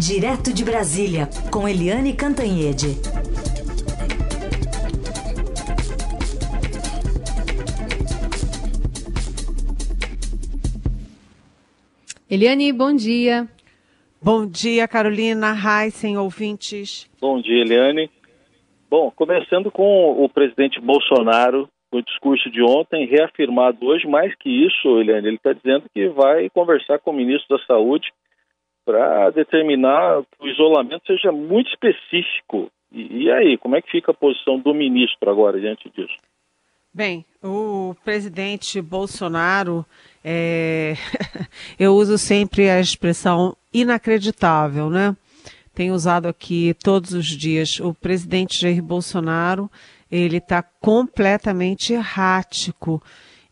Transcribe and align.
Direto 0.00 0.54
de 0.54 0.64
Brasília, 0.64 1.28
com 1.52 1.68
Eliane 1.68 2.14
Cantanhede. 2.14 2.96
Eliane, 12.30 12.72
bom 12.72 12.96
dia. 12.96 13.46
Bom 14.22 14.46
dia, 14.46 14.88
Carolina, 14.88 15.52
Heisen, 15.52 16.16
ouvintes. 16.16 17.06
Bom 17.20 17.38
dia, 17.38 17.60
Eliane. 17.60 18.10
Bom, 18.88 19.12
começando 19.14 19.70
com 19.70 20.24
o 20.24 20.26
presidente 20.30 20.80
Bolsonaro, 20.80 21.68
o 21.92 22.00
discurso 22.00 22.50
de 22.50 22.62
ontem, 22.62 23.04
reafirmado 23.04 23.84
hoje, 23.84 24.06
mais 24.06 24.34
que 24.36 24.48
isso, 24.48 24.98
Eliane, 24.98 25.28
ele 25.28 25.36
está 25.36 25.52
dizendo 25.52 25.84
que 25.92 26.08
vai 26.08 26.48
conversar 26.48 26.98
com 27.00 27.10
o 27.10 27.14
ministro 27.14 27.58
da 27.58 27.62
Saúde 27.66 28.10
para 28.90 29.30
determinar 29.30 30.22
que 30.22 30.44
o 30.44 30.48
isolamento 30.48 31.06
seja 31.06 31.30
muito 31.30 31.70
específico. 31.70 32.70
E, 32.90 33.24
e, 33.24 33.30
aí, 33.30 33.56
como 33.56 33.76
é 33.76 33.82
que 33.82 33.90
fica 33.90 34.10
a 34.10 34.14
posição 34.14 34.58
do 34.58 34.74
ministro 34.74 35.30
agora 35.30 35.60
diante 35.60 35.88
disso? 35.90 36.16
Bem, 36.92 37.24
o 37.40 37.94
presidente 38.04 38.82
Bolsonaro, 38.82 39.86
é... 40.24 40.94
eu 41.78 41.94
uso 41.94 42.18
sempre 42.18 42.68
a 42.68 42.80
expressão 42.80 43.56
inacreditável, 43.72 44.90
né? 44.90 45.16
Tenho 45.72 45.94
usado 45.94 46.26
aqui 46.26 46.74
todos 46.82 47.12
os 47.12 47.26
dias. 47.26 47.78
O 47.78 47.94
presidente 47.94 48.60
Jair 48.60 48.82
Bolsonaro, 48.82 49.70
ele 50.10 50.38
está 50.38 50.64
completamente 50.64 51.92
errático 51.92 53.00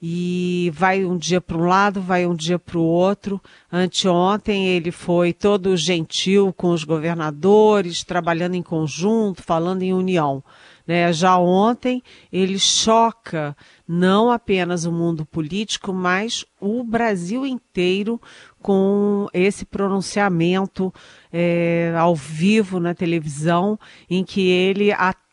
e 0.01 0.70
vai 0.75 1.05
um 1.05 1.16
dia 1.16 1.41
para 1.41 1.57
um 1.57 1.66
lado, 1.66 2.01
vai 2.01 2.27
um 2.27 2.34
dia 2.34 2.59
para 2.59 2.79
o 2.79 2.83
outro. 2.83 3.41
Anteontem 3.70 4.69
ele 4.69 4.91
foi 4.91 5.33
todo 5.33 5.77
gentil 5.77 6.52
com 6.52 6.70
os 6.70 6.84
governadores, 6.84 8.05
trabalhando 8.05 8.55
em 8.55 8.62
conjunto, 8.62 9.42
falando 9.42 9.83
em 9.83 9.92
união. 9.92 10.42
Né? 10.86 11.12
Já 11.12 11.36
ontem 11.36 12.03
ele 12.33 12.58
choca 12.58 13.56
não 13.86 14.31
apenas 14.31 14.84
o 14.86 14.92
mundo 14.92 15.27
político, 15.27 15.92
mas 15.92 16.47
o 16.61 16.83
Brasil 16.83 17.45
inteiro 17.45 18.20
com 18.62 19.28
esse 19.34 19.64
pronunciamento 19.64 20.92
é, 21.33 21.92
ao 21.97 22.14
vivo 22.14 22.80
na 22.80 22.95
televisão, 22.95 23.78
em 24.08 24.25
que 24.25 24.48
ele 24.48 24.91
ataca 24.92 25.28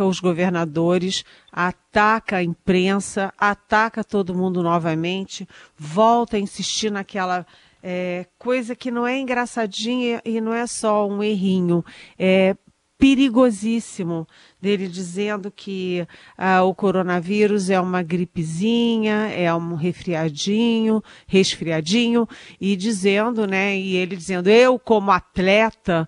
os 0.00 0.20
governadores, 0.20 1.24
ataca 1.52 2.36
a 2.36 2.42
imprensa, 2.42 3.32
ataca 3.38 4.02
todo 4.02 4.34
mundo 4.34 4.62
novamente, 4.62 5.48
volta 5.76 6.36
a 6.36 6.40
insistir 6.40 6.90
naquela 6.90 7.46
é, 7.82 8.26
coisa 8.38 8.74
que 8.74 8.90
não 8.90 9.06
é 9.06 9.18
engraçadinha 9.18 10.20
e 10.24 10.40
não 10.40 10.52
é 10.54 10.66
só 10.66 11.06
um 11.06 11.22
errinho, 11.22 11.84
é 12.18 12.54
perigosíssimo 13.00 14.28
dele 14.60 14.86
dizendo 14.86 15.50
que 15.50 16.06
ah, 16.36 16.62
o 16.62 16.74
coronavírus 16.74 17.70
é 17.70 17.80
uma 17.80 18.02
gripezinha, 18.02 19.28
é 19.28 19.52
um 19.54 19.74
resfriadinho, 19.74 21.02
resfriadinho, 21.26 22.28
e 22.60 22.76
dizendo, 22.76 23.46
né, 23.46 23.74
e 23.74 23.96
ele 23.96 24.14
dizendo, 24.14 24.50
eu 24.50 24.78
como 24.78 25.10
atleta, 25.10 26.06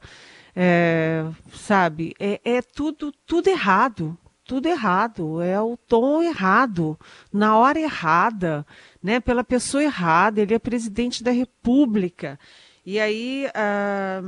é, 0.54 1.24
sabe, 1.52 2.14
é, 2.18 2.40
é 2.44 2.62
tudo, 2.62 3.12
tudo 3.26 3.48
errado, 3.48 4.16
tudo 4.44 4.68
errado, 4.68 5.40
é 5.40 5.60
o 5.60 5.76
tom 5.76 6.22
errado, 6.22 6.98
na 7.32 7.56
hora 7.56 7.80
errada, 7.80 8.66
né, 9.02 9.20
pela 9.20 9.44
pessoa 9.44 9.82
errada, 9.82 10.40
ele 10.40 10.54
é 10.54 10.58
presidente 10.58 11.22
da 11.22 11.30
república, 11.30 12.38
e 12.84 13.00
aí... 13.00 13.48
Ah, 13.54 14.22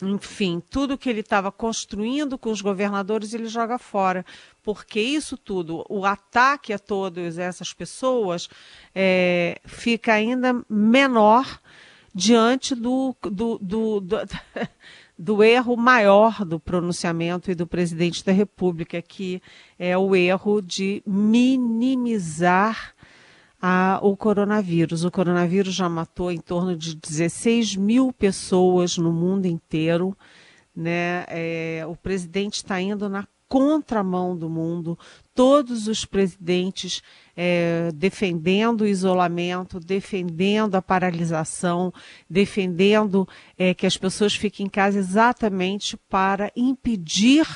enfim, 0.00 0.62
tudo 0.70 0.96
que 0.96 1.08
ele 1.10 1.20
estava 1.20 1.50
construindo 1.50 2.38
com 2.38 2.50
os 2.50 2.60
governadores, 2.60 3.34
ele 3.34 3.48
joga 3.48 3.78
fora. 3.78 4.24
Porque 4.62 5.00
isso 5.00 5.36
tudo, 5.36 5.84
o 5.88 6.04
ataque 6.04 6.72
a 6.72 6.78
todas 6.78 7.36
essas 7.36 7.72
pessoas, 7.72 8.48
é, 8.94 9.60
fica 9.64 10.12
ainda 10.12 10.64
menor 10.68 11.60
diante 12.14 12.74
do, 12.74 13.14
do, 13.22 13.58
do, 13.58 14.00
do, 14.00 14.16
do 15.18 15.42
erro 15.42 15.76
maior 15.76 16.44
do 16.44 16.60
pronunciamento 16.60 17.50
e 17.50 17.54
do 17.54 17.66
presidente 17.66 18.24
da 18.24 18.30
República, 18.30 19.02
que 19.02 19.42
é 19.76 19.98
o 19.98 20.14
erro 20.14 20.62
de 20.62 21.02
minimizar 21.04 22.94
a, 23.60 23.98
o 24.00 24.16
coronavírus. 24.16 25.04
O 25.04 25.10
coronavírus 25.10 25.74
já 25.74 25.88
matou 25.88 26.30
em 26.30 26.38
torno 26.38 26.76
de 26.76 26.94
16 26.94 27.74
mil 27.74 28.12
pessoas 28.12 28.96
no 28.96 29.12
mundo 29.12 29.46
inteiro. 29.46 30.16
Né? 30.74 31.24
É, 31.28 31.84
o 31.88 31.96
presidente 31.96 32.54
está 32.54 32.80
indo 32.80 33.08
na 33.08 33.26
contramão 33.48 34.36
do 34.36 34.48
mundo, 34.48 34.98
todos 35.34 35.88
os 35.88 36.04
presidentes 36.04 37.02
é, 37.36 37.90
defendendo 37.94 38.82
o 38.82 38.86
isolamento, 38.86 39.80
defendendo 39.80 40.74
a 40.74 40.82
paralisação, 40.82 41.92
defendendo 42.28 43.26
é, 43.56 43.72
que 43.72 43.86
as 43.86 43.96
pessoas 43.96 44.34
fiquem 44.34 44.66
em 44.66 44.68
casa 44.68 44.98
exatamente 44.98 45.96
para 46.08 46.52
impedir 46.54 47.46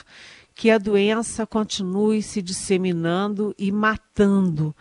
que 0.54 0.70
a 0.70 0.78
doença 0.78 1.46
continue 1.46 2.22
se 2.22 2.40
disseminando 2.40 3.54
e 3.58 3.72
matando. 3.72 4.74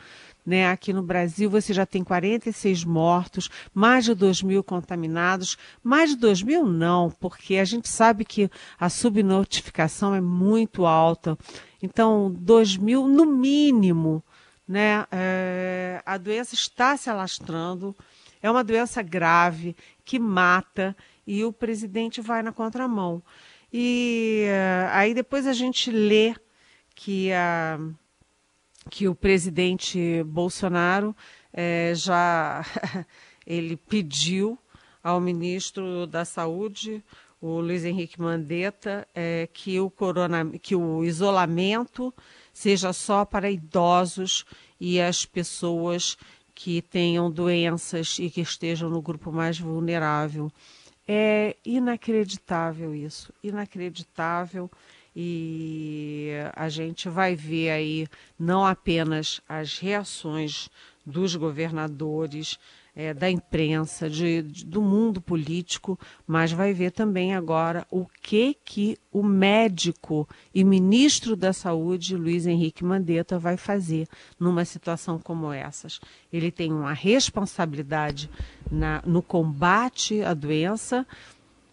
Né? 0.46 0.69
Aqui 0.69 0.91
no 0.91 1.03
Brasil 1.03 1.50
você 1.50 1.74
já 1.74 1.85
tem 1.85 2.03
46 2.03 2.84
mortos, 2.84 3.50
mais 3.74 4.06
de 4.06 4.16
2 4.16 4.41
mil 4.41 4.63
contaminados. 4.63 5.57
Mais 5.84 6.12
de 6.12 6.16
2 6.18 6.44
mil 6.44 6.66
não, 6.66 7.12
porque 7.12 7.57
a 7.57 7.66
gente 7.66 7.88
sabe 7.88 8.25
que 8.25 8.50
a 8.80 8.90
subnotificação 8.90 10.16
é 10.16 10.22
muito 10.22 10.85
alta. 10.85 11.38
Então, 11.81 12.31
2 12.31 12.78
mil 12.78 13.07
no 13.07 13.25
mínimo. 13.25 14.24
Né? 14.68 15.06
É, 15.12 16.01
a 16.06 16.18
doença 16.18 16.56
está 16.56 16.96
se 16.96 17.09
alastrando, 17.09 17.96
é 18.41 18.50
uma 18.50 18.63
doença 18.63 19.01
grave 19.01 19.75
que 20.06 20.18
mata 20.18 20.96
e 21.28 21.44
o 21.44 21.51
presidente 21.51 22.22
vai 22.22 22.41
na 22.41 22.51
contramão. 22.51 23.22
E 23.72 24.46
uh, 24.47 24.90
aí 24.91 25.13
depois 25.13 25.47
a 25.47 25.53
gente 25.53 25.91
lê 25.91 26.35
que 26.94 27.31
a. 27.31 27.80
Que 28.90 29.08
o 29.08 29.16
presidente 29.16 30.24
Bolsonaro 30.24 31.16
é, 31.53 31.94
já 31.96 32.66
ele 33.46 33.75
pediu 33.75 34.58
ao 35.03 35.19
ministro 35.19 36.06
da 36.06 36.25
Saúde, 36.25 37.03
o 37.42 37.59
Luiz 37.59 37.84
Henrique 37.84 38.22
Mandetta, 38.22 39.08
é, 39.16 39.47
que, 39.52 39.80
o 39.80 39.90
corona, 39.90 40.46
que 40.62 40.75
o 40.75 41.03
isolamento 41.03 42.14
seja 42.53 42.94
só 42.94 43.25
para 43.25 43.50
idosos 43.50 44.46
e 44.80 45.02
as 45.02 45.25
pessoas 45.25 46.18
que 46.53 46.81
tenham 46.81 47.31
doenças 47.31 48.18
e 48.19 48.30
que 48.30 48.42
estejam 48.42 48.90
no 48.90 49.02
grupo 49.02 49.31
mais 49.31 49.59
vulnerável. 49.59 50.52
É 51.08 51.56
inacreditável 51.66 52.94
isso, 52.94 53.34
inacreditável 53.44 54.69
e 55.16 56.31
a 56.55 56.69
gente 56.69 57.09
vai 57.09 57.35
ver 57.35 57.69
aí 57.72 58.07
não 58.39 58.66
apenas 58.66 59.41
as 59.47 59.77
reações 59.77 60.69
dos 61.05 61.35
governadores, 61.35 62.57
é, 62.95 63.13
da 63.13 63.29
imprensa, 63.29 64.09
de, 64.09 64.41
de, 64.41 64.66
do 64.66 64.81
mundo 64.81 65.21
político, 65.21 65.97
mas 66.27 66.51
vai 66.51 66.73
ver 66.73 66.91
também 66.91 67.33
agora 67.33 67.88
o 67.89 68.05
que 68.21 68.55
que 68.66 68.97
o 69.11 69.23
médico 69.23 70.27
e 70.53 70.63
ministro 70.63 71.35
da 71.35 71.53
Saúde, 71.53 72.17
Luiz 72.17 72.45
Henrique 72.45 72.83
Mandetta, 72.83 73.39
vai 73.39 73.55
fazer 73.55 74.07
numa 74.39 74.66
situação 74.66 75.17
como 75.17 75.51
essas. 75.51 76.00
Ele 76.31 76.51
tem 76.51 76.71
uma 76.71 76.94
responsabilidade 76.94 78.29
na, 78.69 79.01
no 79.05 79.21
combate 79.21 80.21
à 80.21 80.33
doença, 80.33 81.07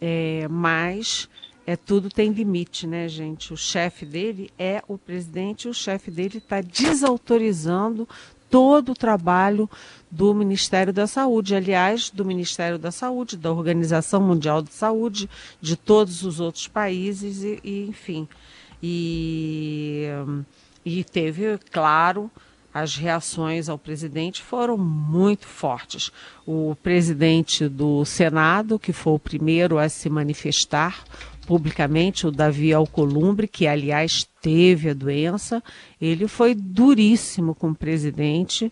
é, 0.00 0.46
mas 0.48 1.28
é 1.68 1.76
tudo 1.76 2.08
tem 2.08 2.32
limite, 2.32 2.86
né, 2.86 3.06
gente? 3.10 3.52
O 3.52 3.56
chefe 3.56 4.06
dele 4.06 4.50
é 4.58 4.82
o 4.88 4.96
presidente, 4.96 5.68
o 5.68 5.74
chefe 5.74 6.10
dele 6.10 6.38
está 6.38 6.62
desautorizando 6.62 8.08
todo 8.48 8.92
o 8.92 8.94
trabalho 8.94 9.68
do 10.10 10.32
Ministério 10.32 10.94
da 10.94 11.06
Saúde, 11.06 11.54
aliás, 11.54 12.08
do 12.08 12.24
Ministério 12.24 12.78
da 12.78 12.90
Saúde, 12.90 13.36
da 13.36 13.52
Organização 13.52 14.22
Mundial 14.22 14.62
de 14.62 14.72
Saúde, 14.72 15.28
de 15.60 15.76
todos 15.76 16.24
os 16.24 16.40
outros 16.40 16.66
países, 16.66 17.42
e, 17.42 17.60
e 17.62 17.86
enfim. 17.86 18.26
E, 18.82 20.06
e 20.82 21.04
teve, 21.04 21.58
claro, 21.70 22.30
as 22.72 22.96
reações 22.96 23.68
ao 23.68 23.76
presidente 23.76 24.40
foram 24.40 24.78
muito 24.78 25.46
fortes. 25.46 26.10
O 26.46 26.74
presidente 26.82 27.68
do 27.68 28.06
Senado, 28.06 28.78
que 28.78 28.94
foi 28.94 29.12
o 29.12 29.18
primeiro 29.18 29.76
a 29.76 29.86
se 29.90 30.08
manifestar, 30.08 31.04
publicamente 31.48 32.26
o 32.26 32.30
Davi 32.30 32.74
Alcolumbre, 32.74 33.48
que 33.48 33.66
aliás 33.66 34.28
teve 34.42 34.90
a 34.90 34.92
doença, 34.92 35.64
ele 35.98 36.28
foi 36.28 36.54
duríssimo 36.54 37.54
com 37.54 37.70
o 37.70 37.74
presidente, 37.74 38.70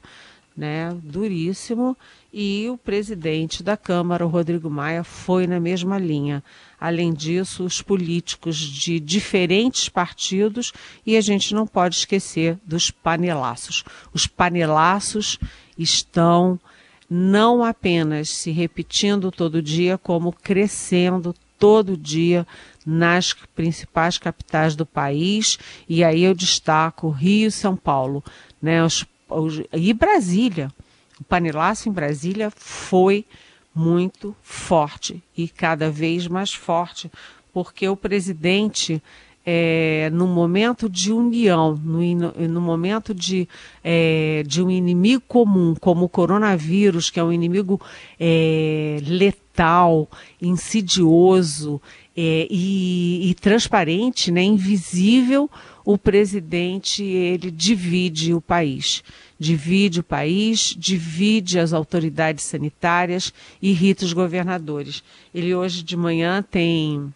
né? 0.55 0.95
Duríssimo. 1.03 1.97
e 2.31 2.69
o 2.69 2.77
presidente 2.77 3.63
da 3.63 3.79
Câmara, 3.79 4.27
o 4.27 4.29
Rodrigo 4.29 4.69
Maia, 4.69 5.03
foi 5.03 5.47
na 5.47 5.59
mesma 5.59 5.97
linha. 5.97 6.45
Além 6.79 7.15
disso, 7.15 7.65
os 7.65 7.81
políticos 7.81 8.59
de 8.59 9.01
diferentes 9.01 9.89
partidos 9.89 10.71
e 11.07 11.17
a 11.17 11.21
gente 11.23 11.55
não 11.55 11.67
pode 11.67 11.97
esquecer 11.97 12.59
dos 12.63 12.91
panelaços. 12.91 13.85
Os 14.13 14.27
panelaços 14.27 15.39
estão 15.79 16.61
não 17.09 17.65
apenas 17.65 18.29
se 18.29 18.51
repetindo 18.51 19.33
todo 19.33 19.63
dia, 19.63 19.97
como 19.97 20.31
crescendo 20.31 21.35
todo 21.59 21.97
dia 21.97 22.47
nas 22.85 23.33
principais 23.55 24.19
capitais 24.19 24.77
do 24.77 24.87
país. 24.87 25.59
E 25.89 26.05
aí 26.05 26.23
eu 26.23 26.35
destaco 26.35 27.11
Rio 27.11 27.49
e 27.49 27.53
São 27.53 27.77
Paulo, 27.77 28.23
né? 28.63 28.85
Os, 28.85 29.05
os, 29.29 29.63
e 29.73 29.93
Brasília. 29.93 30.71
O 31.21 31.25
panelaço 31.25 31.89
em 31.89 31.93
Brasília 31.93 32.51
foi 32.55 33.25
muito 33.75 34.35
forte 34.43 35.23
e 35.37 35.49
cada 35.49 35.91
vez 35.91 36.27
mais 36.27 36.53
forte, 36.55 37.11
porque 37.53 37.87
o 37.87 37.97
presidente, 37.97 39.03
é, 39.45 40.09
no 40.13 40.27
momento 40.27 40.89
de 40.89 41.13
união, 41.13 41.75
no, 41.75 42.01
no 42.49 42.61
momento 42.61 43.15
de, 43.15 43.47
é, 43.85 44.43
de 44.47 44.63
um 44.63 44.71
inimigo 44.71 45.23
comum, 45.29 45.75
como 45.79 46.07
o 46.07 46.09
coronavírus, 46.09 47.11
que 47.11 47.21
é 47.21 47.25
um 47.25 47.33
inimigo 47.33 47.81
é, 48.19 48.99
letal, 49.03 49.46
insidioso 50.41 51.81
é, 52.17 52.47
e, 52.51 53.31
e 53.31 53.35
transparente, 53.35 54.31
né, 54.31 54.43
invisível, 54.43 55.51
o 55.85 55.97
presidente 55.97 57.03
ele 57.03 57.51
divide 57.51 58.35
o 58.35 58.41
país 58.41 59.03
divide 59.39 60.01
o 60.01 60.03
país, 60.03 60.75
divide 60.77 61.59
as 61.59 61.73
autoridades 61.73 62.45
sanitárias, 62.45 63.33
irrita 63.61 64.05
os 64.05 64.13
governadores. 64.13 65.03
Ele 65.35 65.55
hoje 65.55 65.83
de 65.83 65.97
manhã 65.97 66.43
tem 66.43 67.13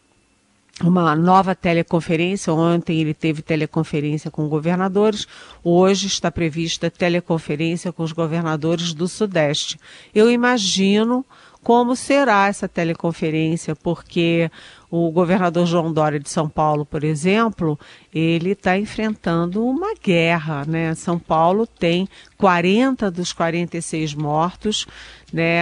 uma 0.82 1.14
nova 1.14 1.54
teleconferência. 1.54 2.52
Ontem 2.52 3.00
ele 3.00 3.14
teve 3.14 3.42
teleconferência 3.42 4.30
com 4.30 4.48
governadores, 4.48 5.26
hoje 5.62 6.06
está 6.06 6.30
prevista 6.30 6.90
teleconferência 6.90 7.92
com 7.92 8.02
os 8.02 8.12
governadores 8.12 8.94
do 8.94 9.08
Sudeste. 9.08 9.78
Eu 10.14 10.30
imagino 10.30 11.24
como 11.62 11.94
será 11.94 12.48
essa 12.48 12.66
teleconferência, 12.66 13.76
porque 13.76 14.50
o 14.90 15.10
governador 15.10 15.66
João 15.66 15.92
Dória 15.92 16.18
de 16.18 16.28
São 16.28 16.48
Paulo, 16.48 16.84
por 16.86 17.04
exemplo, 17.04 17.78
ele 18.12 18.52
está 18.52 18.76
enfrentando 18.78 19.64
uma 19.64 19.94
guerra, 19.94 20.64
né? 20.66 20.94
São 20.94 21.18
Paulo 21.18 21.66
tem 21.66 22.08
40 22.38 23.10
dos 23.10 23.32
46 23.32 24.14
mortos, 24.14 24.86
né? 25.32 25.60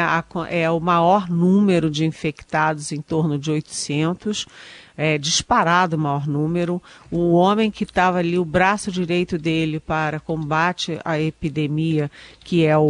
É 0.51 0.71
o 0.71 0.81
maior 0.81 1.29
número 1.29 1.91
de 1.91 2.07
infectados, 2.07 2.93
em 2.93 3.03
torno 3.03 3.39
de 3.39 3.51
800 3.51 4.47
é, 4.99 5.17
disparado 5.17 5.95
o 5.95 5.99
maior 5.99 6.27
número. 6.27 6.83
O 7.09 7.35
homem 7.35 7.71
que 7.71 7.85
estava 7.85 8.19
ali, 8.19 8.37
o 8.37 8.45
braço 8.45 8.91
direito 8.91 9.39
dele 9.39 9.79
para 9.79 10.19
combate 10.19 10.99
à 11.05 11.21
epidemia, 11.21 12.11
que 12.41 12.67
é 12.67 12.77
o, 12.77 12.83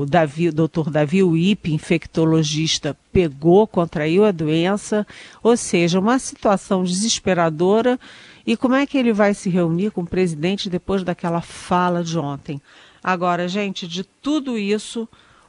o 0.00 0.06
Davi, 0.08 0.52
doutor 0.52 0.88
Davi 0.88 1.24
Uip, 1.24 1.74
infectologista, 1.74 2.96
pegou, 3.12 3.66
contraiu 3.66 4.24
a 4.24 4.30
doença, 4.30 5.04
ou 5.42 5.56
seja, 5.56 5.98
uma 5.98 6.20
situação 6.20 6.84
desesperadora. 6.84 7.98
E 8.46 8.56
como 8.56 8.76
é 8.76 8.86
que 8.86 8.96
ele 8.96 9.12
vai 9.12 9.34
se 9.34 9.50
reunir 9.50 9.90
com 9.90 10.02
o 10.02 10.06
presidente 10.06 10.70
depois 10.70 11.02
daquela 11.02 11.40
fala 11.40 12.04
de 12.04 12.16
ontem? 12.16 12.62
Agora, 13.02 13.48
gente, 13.48 13.88
de 13.88 14.04
tudo 14.04 14.56
isso, 14.56 15.08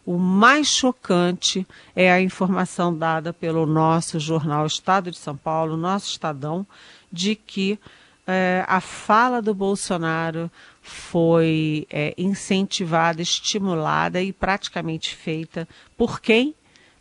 o 0.10 0.18
mais 0.18 0.66
chocante 0.66 1.68
é 1.96 2.12
a 2.12 2.20
informação 2.20 2.98
dada 2.98 3.32
pelo 3.32 3.68
nosso 3.68 4.20
jornal 4.20 4.66
Estado 4.66 5.12
de 5.12 5.18
São 5.20 5.38
Paulo, 5.38 5.78
nosso 5.78 6.10
Estadão, 6.10 6.66
de 7.12 7.36
que 7.36 7.78
é, 8.26 8.66
a 8.68 8.82
fala 8.82 9.40
do 9.40 9.54
Bolsonaro 9.54 10.50
foi 10.82 11.86
é, 11.92 12.16
incentivada, 12.18 13.22
estimulada 13.22 14.20
e 14.20 14.34
praticamente 14.34 15.16
feita 15.16 15.68
por 15.96 16.20
quem? 16.20 16.56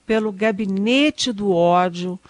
Pelo 0.07 0.31
gabinete 0.31 1.33
do 1.33 1.51
ódio 1.51 2.21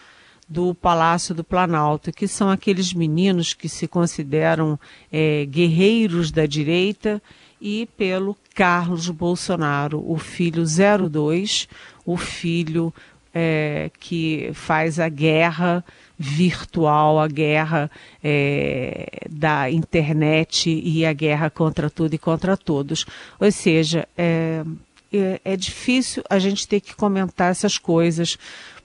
do 0.48 0.76
Palácio 0.76 1.34
do 1.34 1.42
Planalto, 1.42 2.12
que 2.12 2.28
são 2.28 2.48
aqueles 2.48 2.94
meninos 2.94 3.52
que 3.52 3.68
se 3.68 3.88
consideram 3.88 4.78
é, 5.10 5.44
guerreiros 5.44 6.30
da 6.30 6.46
direita 6.46 7.20
e 7.60 7.88
pelo 7.96 8.36
Carlos 8.54 9.08
Bolsonaro, 9.08 10.02
o 10.10 10.18
filho 10.18 10.64
02, 10.64 11.68
o 12.04 12.16
filho 12.16 12.92
é, 13.34 13.90
que 14.00 14.50
faz 14.54 14.98
a 14.98 15.08
guerra 15.08 15.84
virtual, 16.18 17.20
a 17.20 17.28
guerra 17.28 17.90
é, 18.22 19.26
da 19.30 19.70
internet 19.70 20.68
e 20.70 21.06
a 21.06 21.12
guerra 21.12 21.50
contra 21.50 21.88
tudo 21.88 22.14
e 22.14 22.18
contra 22.18 22.56
todos. 22.56 23.04
Ou 23.38 23.50
seja, 23.52 24.08
é, 24.16 24.64
é, 25.12 25.40
é 25.44 25.56
difícil 25.56 26.24
a 26.28 26.38
gente 26.38 26.66
ter 26.66 26.80
que 26.80 26.94
comentar 26.94 27.50
essas 27.50 27.78
coisas, 27.78 28.36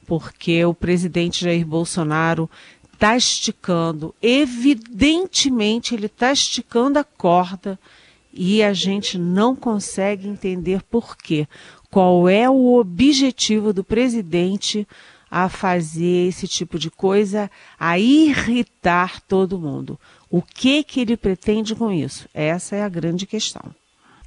porque 0.06 0.64
o 0.66 0.74
presidente 0.74 1.46
Jair 1.46 1.66
Bolsonaro 1.66 2.50
está 2.94 3.18
esticando, 3.18 4.14
evidentemente 4.22 5.94
ele 5.94 6.06
está 6.06 6.32
esticando 6.32 7.00
a 7.00 7.04
corda 7.04 7.78
e 8.34 8.64
a 8.64 8.74
gente 8.74 9.18
não 9.18 9.56
consegue 9.56 10.28
entender 10.28 10.82
por 10.84 11.16
quê. 11.16 11.48
Qual 11.92 12.28
é 12.28 12.50
o 12.50 12.74
objetivo 12.74 13.72
do 13.72 13.84
presidente 13.84 14.88
a 15.30 15.48
fazer 15.48 16.28
esse 16.28 16.48
tipo 16.48 16.80
de 16.80 16.90
coisa, 16.90 17.50
a 17.80 18.00
irritar 18.00 19.22
todo 19.22 19.60
mundo? 19.60 20.00
O 20.30 20.42
que 20.42 20.84
que 20.84 21.02
ele 21.02 21.16
pretende 21.16 21.76
com 21.76 21.92
isso? 21.92 22.28
Essa 22.34 22.76
é 22.76 22.84
a 22.84 22.90
grande 22.90 23.28
questão. 23.28 23.64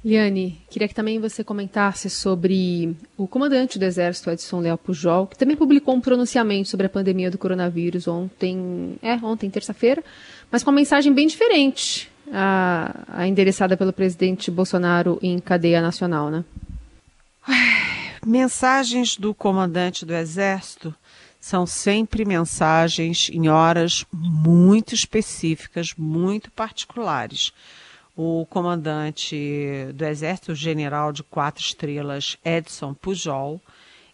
Liane, 0.05 0.61
queria 0.69 0.87
que 0.87 0.95
também 0.95 1.19
você 1.19 1.43
comentasse 1.43 2.09
sobre 2.09 2.95
o 3.17 3.27
comandante 3.27 3.77
do 3.77 3.83
Exército, 3.83 4.29
Edson 4.29 4.61
Leal 4.61 4.77
Pujol, 4.77 5.27
que 5.27 5.37
também 5.37 5.57
publicou 5.57 5.93
um 5.93 5.99
pronunciamento 5.99 6.69
sobre 6.69 6.85
a 6.85 6.89
pandemia 6.89 7.29
do 7.29 7.37
coronavírus 7.37 8.07
ontem, 8.07 8.95
é, 9.01 9.15
ontem, 9.15 9.49
terça-feira, 9.49 10.01
mas 10.49 10.63
com 10.63 10.69
uma 10.69 10.77
mensagem 10.77 11.11
bem 11.11 11.27
diferente 11.27 12.09
a, 12.31 13.05
a 13.07 13.27
endereçada 13.27 13.77
pelo 13.77 13.93
presidente 13.93 14.51
Bolsonaro 14.51 15.19
em 15.21 15.39
cadeia 15.39 15.81
nacional, 15.81 16.29
né? 16.29 16.43
Mensagens 18.25 19.15
do 19.15 19.33
comandante 19.33 20.05
do 20.05 20.13
Exército 20.13 20.93
são 21.39 21.65
sempre 21.65 22.25
mensagens 22.25 23.29
em 23.31 23.47
horas 23.47 24.05
muito 24.11 24.93
específicas, 24.93 25.93
muito 25.97 26.51
particulares. 26.51 27.53
O 28.15 28.45
comandante 28.49 29.93
do 29.93 30.03
Exército, 30.03 30.51
o 30.51 30.55
general 30.55 31.13
de 31.13 31.23
quatro 31.23 31.63
estrelas, 31.63 32.37
Edson 32.43 32.93
Pujol, 32.93 33.61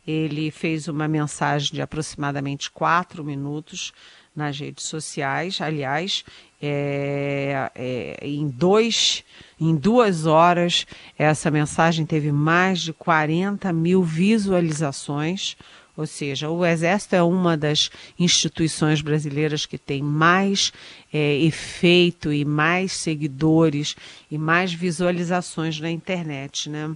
ele 0.05 0.51
fez 0.51 0.87
uma 0.87 1.07
mensagem 1.07 1.71
de 1.71 1.81
aproximadamente 1.81 2.69
quatro 2.69 3.23
minutos 3.23 3.93
nas 4.35 4.59
redes 4.59 4.85
sociais. 4.85 5.59
Aliás, 5.61 6.23
é, 6.61 7.69
é, 7.75 8.17
em, 8.21 8.47
dois, 8.47 9.23
em 9.59 9.75
duas 9.75 10.25
horas, 10.25 10.87
essa 11.17 11.51
mensagem 11.51 12.05
teve 12.05 12.31
mais 12.31 12.81
de 12.81 12.93
40 12.93 13.71
mil 13.73 14.01
visualizações. 14.01 15.57
Ou 15.95 16.07
seja, 16.07 16.49
o 16.49 16.65
Exército 16.65 17.15
é 17.15 17.21
uma 17.21 17.55
das 17.55 17.91
instituições 18.17 19.01
brasileiras 19.01 19.65
que 19.65 19.77
tem 19.77 20.01
mais 20.01 20.73
é, 21.13 21.37
efeito 21.37 22.33
e 22.33 22.43
mais 22.43 22.93
seguidores 22.93 23.95
e 24.31 24.37
mais 24.37 24.73
visualizações 24.73 25.79
na 25.79 25.91
internet. 25.91 26.67
Né? 26.67 26.95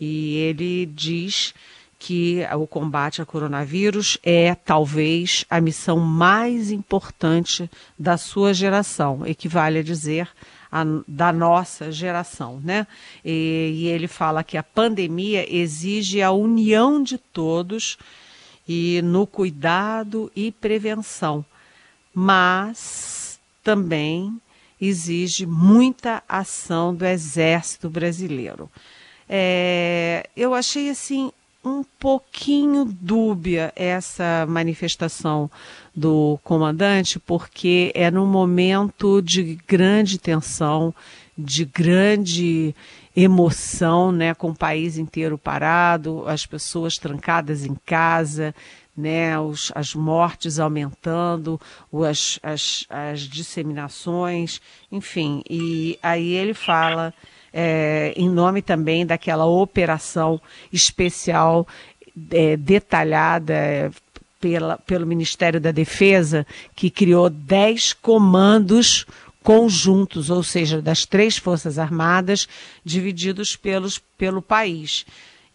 E 0.00 0.36
ele 0.38 0.86
diz 0.86 1.54
que 2.04 2.40
o 2.58 2.66
combate 2.66 3.20
ao 3.20 3.26
coronavírus 3.26 4.18
é 4.24 4.56
talvez 4.56 5.44
a 5.48 5.60
missão 5.60 6.00
mais 6.00 6.72
importante 6.72 7.70
da 7.96 8.16
sua 8.16 8.52
geração, 8.52 9.24
equivale 9.24 9.78
a 9.78 9.82
dizer 9.84 10.28
a, 10.70 10.82
da 11.06 11.32
nossa 11.32 11.92
geração, 11.92 12.60
né? 12.64 12.88
E, 13.24 13.72
e 13.76 13.86
ele 13.86 14.08
fala 14.08 14.42
que 14.42 14.58
a 14.58 14.64
pandemia 14.64 15.46
exige 15.48 16.20
a 16.20 16.32
união 16.32 17.00
de 17.00 17.18
todos 17.18 17.96
e 18.68 19.00
no 19.04 19.24
cuidado 19.24 20.28
e 20.34 20.50
prevenção, 20.50 21.44
mas 22.12 23.38
também 23.62 24.36
exige 24.80 25.46
muita 25.46 26.20
ação 26.28 26.92
do 26.92 27.06
Exército 27.06 27.88
Brasileiro. 27.88 28.68
É, 29.28 30.28
eu 30.36 30.52
achei 30.52 30.90
assim 30.90 31.30
um 31.64 31.84
pouquinho 31.98 32.84
dúbia 32.84 33.72
essa 33.76 34.44
manifestação 34.48 35.50
do 35.94 36.38
comandante, 36.42 37.18
porque 37.20 37.92
é 37.94 38.10
num 38.10 38.26
momento 38.26 39.22
de 39.22 39.58
grande 39.66 40.18
tensão, 40.18 40.94
de 41.38 41.64
grande 41.64 42.74
emoção, 43.14 44.10
né, 44.10 44.34
com 44.34 44.50
o 44.50 44.56
país 44.56 44.98
inteiro 44.98 45.38
parado, 45.38 46.24
as 46.26 46.46
pessoas 46.46 46.98
trancadas 46.98 47.64
em 47.64 47.76
casa, 47.86 48.54
né, 48.96 49.38
os, 49.38 49.70
as 49.74 49.94
mortes 49.94 50.58
aumentando, 50.58 51.60
as, 52.08 52.38
as, 52.42 52.86
as 52.88 53.20
disseminações, 53.20 54.60
enfim. 54.90 55.42
E 55.48 55.98
aí 56.02 56.32
ele 56.32 56.54
fala 56.54 57.14
é, 57.52 58.12
em 58.16 58.28
nome 58.28 58.62
também 58.62 59.04
daquela 59.04 59.44
operação 59.44 60.40
especial 60.72 61.66
é, 62.30 62.56
detalhada 62.56 63.90
pela, 64.40 64.78
pelo 64.78 65.06
Ministério 65.06 65.60
da 65.60 65.70
Defesa, 65.70 66.46
que 66.74 66.90
criou 66.90 67.30
dez 67.30 67.92
comandos 67.92 69.06
conjuntos, 69.42 70.30
ou 70.30 70.42
seja, 70.42 70.80
das 70.80 71.04
três 71.04 71.36
Forças 71.36 71.78
Armadas, 71.78 72.48
divididos 72.84 73.56
pelos, 73.56 73.98
pelo 74.16 74.40
país. 74.40 75.04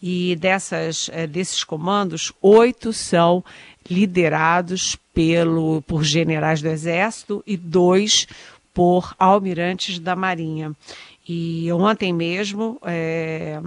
E 0.01 0.36
dessas, 0.36 1.10
é, 1.12 1.25
desses 1.25 1.63
comandos, 1.63 2.32
oito 2.42 2.94
são 2.94 3.44
liderados 3.89 4.98
pelo, 5.13 5.82
por 5.84 6.04
generais 6.04 6.62
do 6.62 6.68
Exército 6.68 7.44
e 7.48 7.58
dois 7.58 8.27
por 8.74 9.16
almirantes 9.18 9.98
da 9.98 10.16
Marinha. 10.16 10.74
E 11.27 11.72
ontem 11.74 12.13
mesmo, 12.13 12.79
é, 12.84 13.60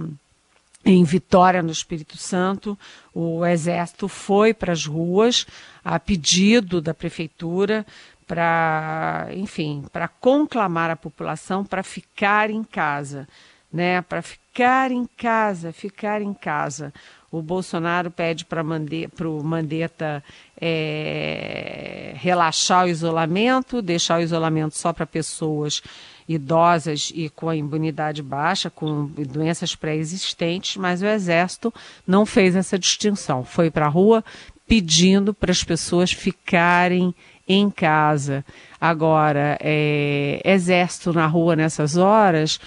em 0.83 1.03
Vitória, 1.03 1.61
no 1.61 1.71
Espírito 1.71 2.17
Santo, 2.17 2.77
o 3.13 3.45
Exército 3.45 4.07
foi 4.07 4.53
para 4.53 4.73
as 4.73 4.85
ruas 4.85 5.45
a 5.83 5.99
pedido 5.99 6.81
da 6.81 6.93
prefeitura 6.93 7.85
para, 8.25 9.27
enfim, 9.33 9.83
para 9.91 10.07
conclamar 10.07 10.89
a 10.89 10.95
população 10.95 11.63
para 11.63 11.83
ficar 11.83 12.49
em 12.49 12.63
casa, 12.63 13.27
né? 13.71 14.01
Para 14.01 14.21
ficar 14.21 14.89
em 14.89 15.05
casa, 15.05 15.71
ficar 15.71 16.21
em 16.21 16.33
casa. 16.33 16.93
O 17.31 17.41
Bolsonaro 17.41 18.09
pede 18.09 18.43
para 18.43 18.61
o 18.61 19.43
Mandetta 19.43 20.23
é, 20.59 22.13
relaxar 22.17 22.85
o 22.85 22.89
isolamento, 22.89 23.81
deixar 23.81 24.19
o 24.19 24.23
isolamento 24.23 24.75
só 24.75 24.91
para 24.91 25.05
pessoas 25.05 25.81
idosas 26.27 27.11
e 27.13 27.29
com 27.29 27.49
a 27.49 27.55
imunidade 27.55 28.21
baixa, 28.21 28.69
com 28.69 29.05
doenças 29.05 29.75
pré-existentes, 29.75 30.77
mas 30.77 31.01
o 31.01 31.05
Exército 31.05 31.73
não 32.07 32.25
fez 32.25 32.55
essa 32.55 32.77
distinção. 32.77 33.43
Foi 33.43 33.69
para 33.69 33.85
a 33.85 33.89
rua 33.89 34.23
pedindo 34.67 35.33
para 35.33 35.51
as 35.51 35.63
pessoas 35.63 36.11
ficarem 36.11 37.13
em 37.47 37.69
casa. 37.69 38.45
Agora, 38.79 39.57
é, 39.59 40.41
Exército 40.45 41.11
na 41.11 41.27
rua 41.27 41.55
nessas 41.55 41.97
horas, 41.97 42.59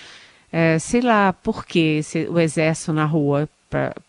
é, 0.52 0.78
sei 0.78 1.00
lá 1.00 1.32
por 1.32 1.64
que 1.64 2.00
o 2.28 2.38
Exército 2.38 2.92
na 2.92 3.04
rua 3.04 3.48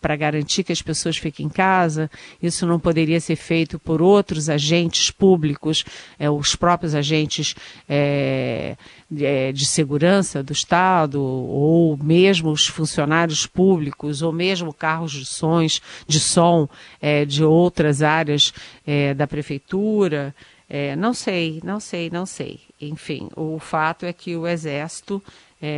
para 0.00 0.16
garantir 0.16 0.62
que 0.62 0.72
as 0.72 0.80
pessoas 0.80 1.16
fiquem 1.16 1.46
em 1.46 1.48
casa. 1.48 2.10
Isso 2.42 2.66
não 2.66 2.78
poderia 2.78 3.20
ser 3.20 3.36
feito 3.36 3.78
por 3.78 4.00
outros 4.00 4.48
agentes 4.48 5.10
públicos, 5.10 5.84
é, 6.18 6.30
os 6.30 6.54
próprios 6.54 6.94
agentes 6.94 7.54
é, 7.88 8.76
é, 9.20 9.52
de 9.52 9.66
segurança 9.66 10.42
do 10.42 10.52
Estado, 10.52 11.20
ou 11.22 11.96
mesmo 11.96 12.50
os 12.50 12.66
funcionários 12.66 13.46
públicos, 13.46 14.22
ou 14.22 14.32
mesmo 14.32 14.72
carros 14.72 15.12
de, 15.12 15.26
sons, 15.26 15.80
de 16.06 16.20
som 16.20 16.68
é, 17.00 17.24
de 17.24 17.44
outras 17.44 18.02
áreas 18.02 18.52
é, 18.86 19.14
da 19.14 19.26
prefeitura. 19.26 20.34
É, 20.68 20.96
não 20.96 21.14
sei, 21.14 21.60
não 21.64 21.78
sei, 21.78 22.10
não 22.10 22.26
sei. 22.26 22.60
Enfim, 22.80 23.28
o 23.36 23.58
fato 23.58 24.04
é 24.04 24.12
que 24.12 24.36
o 24.36 24.46
Exército 24.46 25.22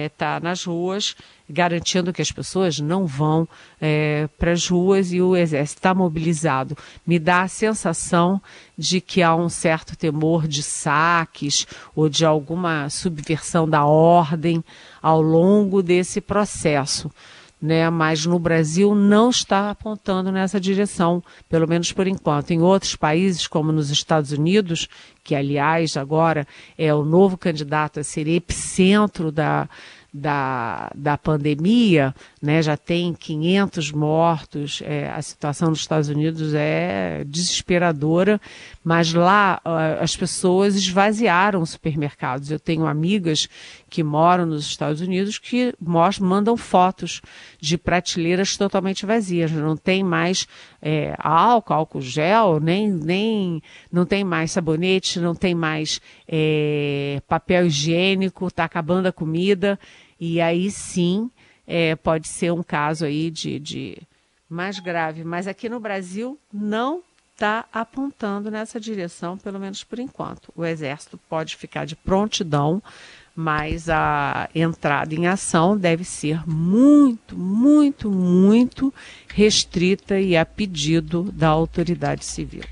está 0.06 0.36
é, 0.36 0.40
nas 0.40 0.64
ruas, 0.64 1.16
garantindo 1.48 2.12
que 2.12 2.22
as 2.22 2.30
pessoas 2.30 2.78
não 2.78 3.06
vão 3.06 3.48
é, 3.80 4.28
para 4.38 4.52
as 4.52 4.68
ruas 4.68 5.12
e 5.12 5.20
o 5.20 5.36
exército 5.36 5.78
está 5.78 5.94
mobilizado. 5.94 6.76
Me 7.06 7.18
dá 7.18 7.42
a 7.42 7.48
sensação 7.48 8.40
de 8.76 9.00
que 9.00 9.22
há 9.22 9.34
um 9.34 9.48
certo 9.48 9.96
temor 9.96 10.46
de 10.46 10.62
saques 10.62 11.66
ou 11.94 12.08
de 12.08 12.24
alguma 12.24 12.88
subversão 12.90 13.68
da 13.68 13.84
ordem 13.84 14.62
ao 15.02 15.22
longo 15.22 15.82
desse 15.82 16.20
processo 16.20 17.10
né? 17.60 17.90
Mas 17.90 18.24
no 18.24 18.38
Brasil 18.38 18.94
não 18.94 19.30
está 19.30 19.70
apontando 19.70 20.30
nessa 20.30 20.60
direção, 20.60 21.22
pelo 21.48 21.68
menos 21.68 21.92
por 21.92 22.06
enquanto. 22.06 22.52
Em 22.52 22.62
outros 22.62 22.94
países, 22.94 23.46
como 23.46 23.72
nos 23.72 23.90
Estados 23.90 24.32
Unidos, 24.32 24.88
que 25.28 25.34
aliás 25.34 25.94
agora 25.98 26.46
é 26.78 26.94
o 26.94 27.04
novo 27.04 27.36
candidato 27.36 28.00
a 28.00 28.02
ser 28.02 28.26
epicentro 28.26 29.30
da 29.30 29.68
da, 30.12 30.90
da 30.94 31.18
pandemia, 31.18 32.14
né, 32.40 32.62
já 32.62 32.76
tem 32.76 33.12
500 33.12 33.90
mortos, 33.90 34.80
é, 34.84 35.10
a 35.10 35.20
situação 35.20 35.70
nos 35.70 35.80
Estados 35.80 36.08
Unidos 36.08 36.54
é 36.54 37.24
desesperadora, 37.26 38.40
mas 38.84 39.12
lá 39.12 39.60
uh, 39.64 40.02
as 40.02 40.16
pessoas 40.16 40.76
esvaziaram 40.76 41.60
os 41.60 41.70
supermercados. 41.70 42.50
Eu 42.50 42.60
tenho 42.60 42.86
amigas 42.86 43.48
que 43.90 44.02
moram 44.02 44.46
nos 44.46 44.66
Estados 44.66 45.00
Unidos 45.00 45.38
que 45.38 45.74
mostram, 45.80 46.28
mandam 46.28 46.56
fotos 46.56 47.20
de 47.60 47.76
prateleiras 47.76 48.56
totalmente 48.56 49.04
vazias, 49.04 49.50
não 49.50 49.76
tem 49.76 50.04
mais 50.04 50.46
é, 50.80 51.14
álcool, 51.18 51.74
álcool 51.74 52.00
gel, 52.00 52.60
nem, 52.60 52.88
nem 52.88 53.62
não 53.90 54.06
tem 54.06 54.22
mais 54.22 54.52
sabonete, 54.52 55.18
não 55.18 55.34
tem 55.34 55.54
mais 55.54 56.00
é, 56.28 57.20
papel 57.26 57.66
higiênico, 57.66 58.46
está 58.46 58.64
acabando 58.64 59.06
a 59.06 59.12
comida. 59.12 59.78
E 60.20 60.40
aí 60.40 60.70
sim 60.70 61.30
é, 61.68 61.94
pode 61.94 62.26
ser 62.26 62.50
um 62.50 62.62
caso 62.62 63.04
aí 63.04 63.30
de, 63.30 63.60
de 63.60 63.98
mais 64.48 64.80
grave. 64.80 65.22
Mas 65.22 65.46
aqui 65.46 65.68
no 65.68 65.78
Brasil 65.78 66.38
não 66.50 67.02
está 67.34 67.66
apontando 67.70 68.50
nessa 68.50 68.80
direção, 68.80 69.36
pelo 69.36 69.60
menos 69.60 69.84
por 69.84 69.98
enquanto. 69.98 70.50
O 70.56 70.64
Exército 70.64 71.20
pode 71.28 71.56
ficar 71.56 71.84
de 71.84 71.94
prontidão, 71.94 72.82
mas 73.36 73.88
a 73.88 74.48
entrada 74.54 75.14
em 75.14 75.28
ação 75.28 75.76
deve 75.76 76.02
ser 76.02 76.42
muito, 76.48 77.36
muito, 77.36 78.10
muito 78.10 78.92
restrita 79.28 80.18
e 80.18 80.36
a 80.36 80.44
pedido 80.44 81.30
da 81.30 81.48
autoridade 81.48 82.24
civil. 82.24 82.64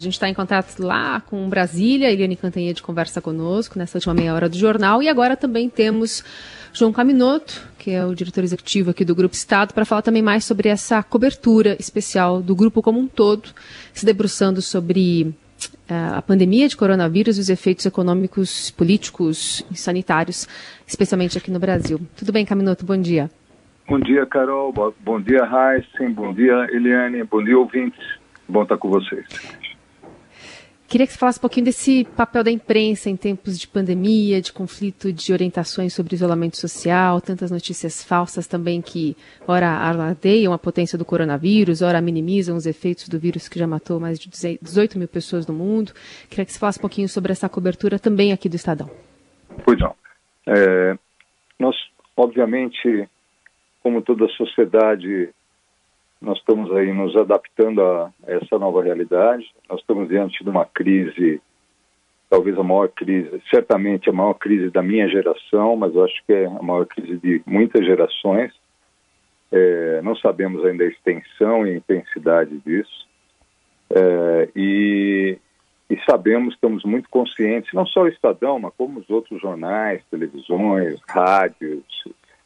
A 0.00 0.02
gente 0.02 0.14
está 0.14 0.28
em 0.28 0.34
contato 0.34 0.78
lá 0.78 1.20
com 1.20 1.48
Brasília, 1.48 2.10
Eliane 2.10 2.36
Cantanhede 2.36 2.82
conversa 2.82 3.20
conosco 3.20 3.78
nessa 3.78 3.98
última 3.98 4.14
meia 4.14 4.32
hora 4.32 4.48
do 4.48 4.56
jornal 4.56 5.02
e 5.02 5.08
agora 5.08 5.36
também 5.36 5.68
temos 5.68 6.24
João 6.72 6.92
Caminoto, 6.92 7.68
que 7.78 7.90
é 7.90 8.04
o 8.04 8.14
diretor 8.14 8.44
executivo 8.44 8.90
aqui 8.90 9.04
do 9.04 9.14
Grupo 9.14 9.34
Estado, 9.34 9.72
para 9.72 9.84
falar 9.84 10.02
também 10.02 10.22
mais 10.22 10.44
sobre 10.44 10.68
essa 10.68 11.02
cobertura 11.02 11.76
especial 11.78 12.42
do 12.42 12.54
grupo 12.54 12.82
como 12.82 12.98
um 12.98 13.06
todo, 13.06 13.50
se 13.92 14.04
debruçando 14.04 14.60
sobre 14.60 15.34
uh, 15.90 16.16
a 16.16 16.22
pandemia 16.22 16.68
de 16.68 16.76
coronavírus 16.76 17.38
e 17.38 17.40
os 17.40 17.48
efeitos 17.48 17.86
econômicos, 17.86 18.70
políticos 18.70 19.64
e 19.70 19.76
sanitários, 19.76 20.46
especialmente 20.86 21.38
aqui 21.38 21.50
no 21.50 21.58
Brasil. 21.58 22.00
Tudo 22.16 22.32
bem, 22.32 22.44
Caminoto? 22.44 22.84
Bom 22.84 23.00
dia. 23.00 23.30
Bom 23.88 23.98
dia, 23.98 24.26
Carol. 24.26 24.72
Bom 24.72 25.20
dia, 25.20 25.40
Heisen. 25.44 26.12
Bom 26.12 26.34
dia, 26.34 26.66
Eliane. 26.70 27.24
Bom 27.24 27.42
dia, 27.42 27.58
ouvintes. 27.58 27.98
Bom 28.46 28.62
estar 28.62 28.76
com 28.76 28.88
vocês. 28.88 29.26
Queria 30.88 31.06
que 31.06 31.12
você 31.12 31.18
falasse 31.18 31.38
um 31.38 31.42
pouquinho 31.42 31.66
desse 31.66 32.02
papel 32.16 32.42
da 32.42 32.50
imprensa 32.50 33.10
em 33.10 33.16
tempos 33.16 33.58
de 33.58 33.68
pandemia, 33.68 34.40
de 34.40 34.50
conflito 34.50 35.12
de 35.12 35.34
orientações 35.34 35.92
sobre 35.92 36.14
isolamento 36.14 36.56
social, 36.56 37.20
tantas 37.20 37.50
notícias 37.50 38.02
falsas 38.02 38.46
também 38.46 38.80
que, 38.80 39.14
ora, 39.46 39.68
alardeiam 39.68 40.50
a 40.50 40.58
potência 40.58 40.96
do 40.96 41.04
coronavírus, 41.04 41.82
ora, 41.82 42.00
minimizam 42.00 42.56
os 42.56 42.64
efeitos 42.64 43.06
do 43.06 43.18
vírus 43.18 43.50
que 43.50 43.58
já 43.58 43.66
matou 43.66 44.00
mais 44.00 44.18
de 44.18 44.30
18 44.62 44.98
mil 44.98 45.08
pessoas 45.08 45.46
no 45.46 45.52
mundo. 45.52 45.92
Queria 46.30 46.46
que 46.46 46.52
você 46.52 46.58
falasse 46.58 46.78
um 46.78 46.80
pouquinho 46.80 47.08
sobre 47.08 47.32
essa 47.32 47.50
cobertura 47.50 47.98
também 47.98 48.32
aqui 48.32 48.48
do 48.48 48.56
Estadão. 48.56 48.90
Pois 49.66 49.78
não. 49.78 49.94
É, 50.46 50.96
nós, 51.58 51.76
obviamente, 52.16 53.06
como 53.82 54.00
toda 54.00 54.26
sociedade 54.28 55.28
nós 56.20 56.38
estamos 56.38 56.70
aí 56.72 56.92
nos 56.92 57.16
adaptando 57.16 57.80
a 57.80 58.12
essa 58.26 58.58
nova 58.58 58.82
realidade. 58.82 59.46
Nós 59.68 59.80
estamos 59.80 60.08
diante 60.08 60.42
de 60.42 60.50
uma 60.50 60.64
crise, 60.64 61.40
talvez 62.28 62.58
a 62.58 62.62
maior 62.62 62.88
crise, 62.88 63.40
certamente 63.50 64.10
a 64.10 64.12
maior 64.12 64.34
crise 64.34 64.70
da 64.70 64.82
minha 64.82 65.08
geração, 65.08 65.76
mas 65.76 65.94
eu 65.94 66.04
acho 66.04 66.20
que 66.26 66.32
é 66.32 66.46
a 66.46 66.62
maior 66.62 66.86
crise 66.86 67.18
de 67.18 67.40
muitas 67.46 67.84
gerações. 67.84 68.52
É, 69.50 70.02
não 70.02 70.16
sabemos 70.16 70.64
ainda 70.64 70.84
a 70.84 70.88
extensão 70.88 71.66
e 71.66 71.70
a 71.70 71.76
intensidade 71.76 72.58
disso. 72.58 73.06
É, 73.90 74.48
e, 74.56 75.38
e 75.88 75.98
sabemos, 76.04 76.54
estamos 76.54 76.84
muito 76.84 77.08
conscientes, 77.08 77.72
não 77.72 77.86
só 77.86 78.02
o 78.02 78.08
Estadão, 78.08 78.58
mas 78.58 78.74
como 78.76 78.98
os 78.98 79.08
outros 79.08 79.40
jornais, 79.40 80.02
televisões, 80.10 81.00
rádios, 81.08 81.84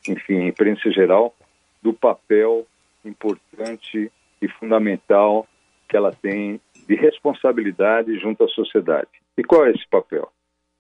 enfim, 0.07 0.47
imprensa 0.47 0.91
geral, 0.93 1.35
do 1.83 1.93
papel 1.93 2.67
importante 3.05 4.11
e 4.41 4.49
fundamental 4.49 5.47
que 5.89 5.97
ela 5.97 6.13
tem 6.13 6.61
de 6.87 6.95
responsabilidade 6.95 8.19
junto 8.19 8.45
à 8.45 8.49
sociedade. 8.49 9.11
E 9.37 9.45
qual 9.45 9.67
é 9.67 9.71
esse 9.71 9.87
papel? 9.89 10.31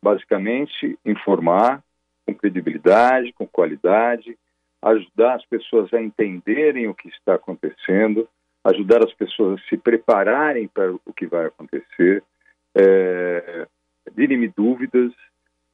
Basicamente, 0.03 0.99
informar 1.05 1.83
com 2.27 2.35
credibilidade, 2.35 3.33
com 3.33 3.47
qualidade, 3.47 4.37
ajudar 4.83 5.37
as 5.37 5.47
pessoas 5.47 5.93
a 5.95 6.01
entenderem 6.01 6.89
o 6.89 6.95
que 6.95 7.09
está 7.09 7.35
acontecendo, 7.35 8.29
ajudar 8.65 9.05
as 9.05 9.13
pessoas 9.15 9.61
a 9.61 9.69
se 9.69 9.77
prepararem 9.77 10.67
para 10.67 10.93
o 10.93 11.13
que 11.13 11.27
vai 11.27 11.47
acontecer, 11.47 12.23
é, 12.75 13.67
dirimir 14.17 14.53
dúvidas, 14.57 15.13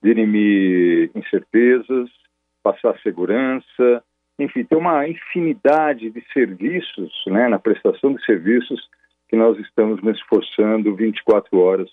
dirimir 0.03 1.11
incertezas, 1.15 2.11
passar 2.63 2.99
segurança, 3.01 4.03
enfim, 4.39 4.65
tem 4.65 4.79
uma 4.79 5.09
infinidade 5.09 6.11
de 6.11 6.25
serviços, 6.33 7.13
né, 7.27 7.49
na 7.49 7.59
prestação 7.59 8.15
de 8.15 8.25
serviços 8.25 8.89
que 9.29 9.37
nós 9.37 9.59
estamos 9.59 10.03
nos 10.03 10.17
esforçando 10.17 10.95
24 10.95 11.59
horas 11.59 11.91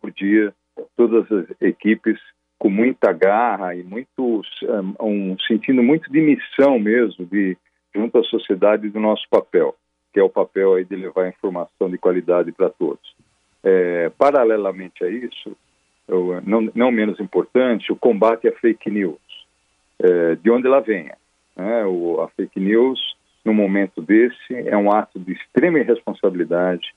por 0.00 0.10
dia, 0.10 0.52
todas 0.96 1.30
as 1.30 1.46
equipes 1.60 2.18
com 2.58 2.68
muita 2.68 3.12
garra 3.12 3.74
e 3.74 3.82
muito 3.82 4.42
um, 4.62 5.32
um, 5.32 5.36
sentindo 5.46 5.82
muito 5.82 6.10
de 6.10 6.20
missão 6.20 6.78
mesmo 6.78 7.26
de 7.26 7.56
junto 7.94 8.18
à 8.18 8.24
sociedade 8.24 8.88
do 8.88 8.98
nosso 8.98 9.24
papel, 9.30 9.74
que 10.12 10.18
é 10.18 10.22
o 10.22 10.28
papel 10.30 10.74
aí 10.74 10.84
de 10.84 10.96
levar 10.96 11.28
informação 11.28 11.88
de 11.88 11.98
qualidade 11.98 12.50
para 12.50 12.70
todos. 12.70 13.14
É, 13.62 14.10
paralelamente 14.18 15.04
a 15.04 15.08
isso, 15.08 15.56
eu, 16.08 16.40
não, 16.44 16.68
não, 16.74 16.90
menos 16.90 17.20
importante, 17.20 17.92
o 17.92 17.96
combate 17.96 18.48
à 18.48 18.52
fake 18.52 18.90
news, 18.90 19.18
é, 19.98 20.34
de 20.34 20.50
onde 20.50 20.66
ela 20.66 20.80
venha. 20.80 21.16
Né? 21.56 21.84
O, 21.84 22.20
a 22.20 22.28
fake 22.28 22.58
news, 22.60 23.00
no 23.44 23.52
momento 23.52 24.00
desse, 24.00 24.54
é 24.66 24.76
um 24.76 24.90
ato 24.90 25.18
de 25.18 25.32
extrema 25.32 25.78
irresponsabilidade, 25.78 26.94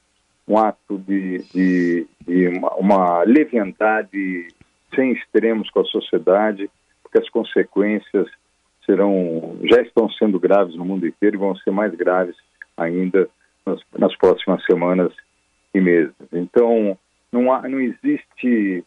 um 0.48 0.58
ato 0.58 0.98
de, 0.98 1.40
de, 1.54 2.08
de 2.26 2.48
uma, 2.48 2.74
uma 2.76 3.24
leviandade 3.24 4.48
sem 4.96 5.12
extremos 5.12 5.70
com 5.70 5.82
a 5.82 5.86
sociedade, 5.86 6.70
porque 7.04 7.20
as 7.20 7.30
consequências 7.30 8.28
serão 8.86 9.58
já 9.64 9.82
estão 9.82 10.10
sendo 10.12 10.40
graves 10.40 10.76
no 10.76 10.86
mundo 10.86 11.06
inteiro 11.06 11.36
e 11.36 11.40
vão 11.40 11.56
ser 11.58 11.72
mais 11.72 11.94
graves 11.94 12.36
ainda 12.78 13.30
nas, 13.66 13.82
nas 13.98 14.16
próximas 14.16 14.64
semanas 14.66 15.14
e 15.74 15.82
meses. 15.82 16.14
Então, 16.32 16.98
não, 17.32 17.52
há, 17.52 17.68
não 17.68 17.82
existe, 17.82 18.84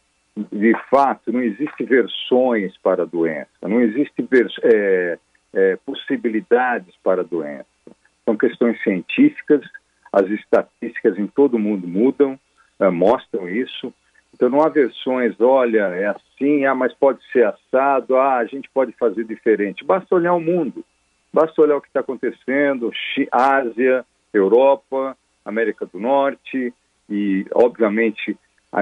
de 0.51 0.75
fato, 0.91 1.31
não 1.31 1.43
existe 1.43 1.85
versões 1.85 2.77
para 2.79 3.03
a 3.03 3.07
doença, 3.07 3.51
não 3.63 3.81
existe 3.83 4.27
é, 4.65 5.19
é, 5.53 5.77
possibilidades 5.85 6.95
para 7.03 7.23
a 7.23 7.25
doença. 7.25 7.67
São 8.25 8.37
questões 8.37 8.81
científicas, 8.83 9.63
as 10.13 10.29
estatísticas 10.29 11.19
em 11.19 11.27
todo 11.27 11.55
o 11.55 11.59
mundo 11.59 11.87
mudam, 11.87 12.39
é, 12.79 12.89
mostram 12.91 13.49
isso. 13.49 13.93
Então 14.35 14.49
não 14.49 14.63
há 14.63 14.69
versões, 14.69 15.35
olha, 15.41 15.89
é 15.89 16.07
assim, 16.07 16.65
ah, 16.65 16.75
mas 16.75 16.95
pode 16.95 17.21
ser 17.33 17.45
assado, 17.45 18.17
ah, 18.17 18.37
a 18.37 18.45
gente 18.45 18.71
pode 18.73 18.93
fazer 18.93 19.25
diferente. 19.25 19.85
Basta 19.85 20.15
olhar 20.15 20.35
o 20.35 20.41
mundo, 20.41 20.85
basta 21.33 21.61
olhar 21.61 21.77
o 21.77 21.81
que 21.81 21.89
está 21.89 22.01
acontecendo, 22.01 22.91
Ásia, 23.33 24.05
Europa, 24.33 25.17
América 25.45 25.85
do 25.85 25.99
Norte 25.99 26.73
e, 27.09 27.45
obviamente, 27.53 28.37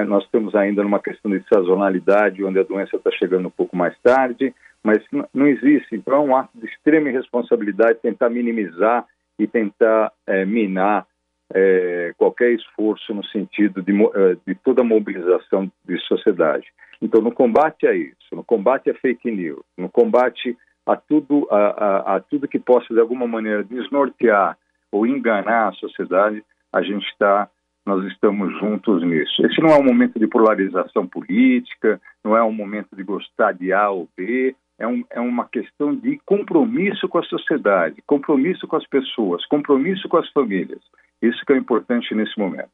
nós 0.06 0.24
estamos 0.24 0.54
ainda 0.54 0.82
numa 0.82 1.00
questão 1.00 1.30
de 1.30 1.42
sazonalidade, 1.52 2.44
onde 2.44 2.58
a 2.58 2.62
doença 2.62 2.96
está 2.96 3.10
chegando 3.10 3.48
um 3.48 3.50
pouco 3.50 3.74
mais 3.74 3.96
tarde, 4.00 4.54
mas 4.82 4.98
não 5.34 5.46
existe. 5.46 5.96
Então 5.96 6.14
é 6.14 6.20
um 6.20 6.36
ato 6.36 6.50
de 6.58 6.66
extrema 6.66 7.08
irresponsabilidade 7.08 8.00
tentar 8.00 8.30
minimizar 8.30 9.06
e 9.38 9.46
tentar 9.46 10.12
é, 10.26 10.44
minar 10.44 11.06
é, 11.54 12.12
qualquer 12.16 12.52
esforço 12.52 13.14
no 13.14 13.24
sentido 13.26 13.82
de, 13.82 13.92
é, 13.92 14.36
de 14.46 14.54
toda 14.56 14.82
a 14.82 14.84
mobilização 14.84 15.70
de 15.84 15.98
sociedade. 16.06 16.66
Então, 17.00 17.20
no 17.20 17.32
combate 17.32 17.86
a 17.86 17.94
isso, 17.94 18.34
no 18.34 18.44
combate 18.44 18.90
a 18.90 18.94
fake 18.94 19.30
news, 19.30 19.62
no 19.76 19.88
combate 19.88 20.56
a 20.84 20.96
tudo, 20.96 21.46
a, 21.50 21.56
a, 21.56 22.16
a 22.16 22.20
tudo 22.20 22.48
que 22.48 22.58
possa, 22.58 22.92
de 22.92 23.00
alguma 23.00 23.26
maneira, 23.26 23.62
desnortear 23.62 24.58
ou 24.90 25.06
enganar 25.06 25.68
a 25.68 25.72
sociedade, 25.72 26.42
a 26.72 26.82
gente 26.82 27.06
está 27.06 27.48
nós 27.86 28.04
estamos 28.12 28.52
juntos 28.60 29.02
nisso. 29.02 29.46
Esse 29.46 29.62
não 29.62 29.70
é 29.70 29.78
um 29.78 29.82
momento 29.82 30.18
de 30.18 30.26
polarização 30.26 31.06
política, 31.06 31.98
não 32.22 32.36
é 32.36 32.42
um 32.44 32.52
momento 32.52 32.94
de 32.94 33.02
gostar 33.02 33.52
de 33.52 33.72
A 33.72 33.88
ou 33.88 34.06
B, 34.14 34.54
é, 34.78 34.86
um, 34.86 35.04
é 35.10 35.20
uma 35.20 35.48
questão 35.48 35.94
de 35.94 36.18
compromisso 36.24 37.08
com 37.08 37.18
a 37.18 37.22
sociedade, 37.24 38.02
compromisso 38.06 38.66
com 38.66 38.76
as 38.76 38.86
pessoas, 38.86 39.44
compromisso 39.46 40.08
com 40.08 40.16
as 40.16 40.30
famílias. 40.30 40.80
Isso 41.20 41.44
que 41.44 41.52
é 41.52 41.56
importante 41.56 42.14
nesse 42.14 42.38
momento. 42.38 42.70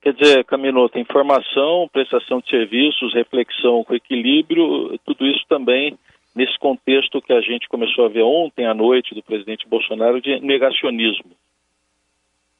Quer 0.00 0.14
dizer, 0.14 0.44
Caminoto, 0.44 0.98
informação, 0.98 1.88
prestação 1.92 2.40
de 2.40 2.48
serviços, 2.48 3.12
reflexão 3.12 3.84
com 3.84 3.94
equilíbrio, 3.94 4.98
tudo 5.04 5.26
isso 5.26 5.44
também 5.48 5.98
nesse 6.34 6.58
contexto 6.58 7.20
que 7.20 7.32
a 7.32 7.40
gente 7.40 7.68
começou 7.68 8.06
a 8.06 8.08
ver 8.08 8.22
ontem 8.22 8.66
à 8.66 8.72
noite 8.72 9.14
do 9.14 9.22
presidente 9.22 9.68
Bolsonaro 9.68 10.20
de 10.20 10.40
negacionismo. 10.40 11.32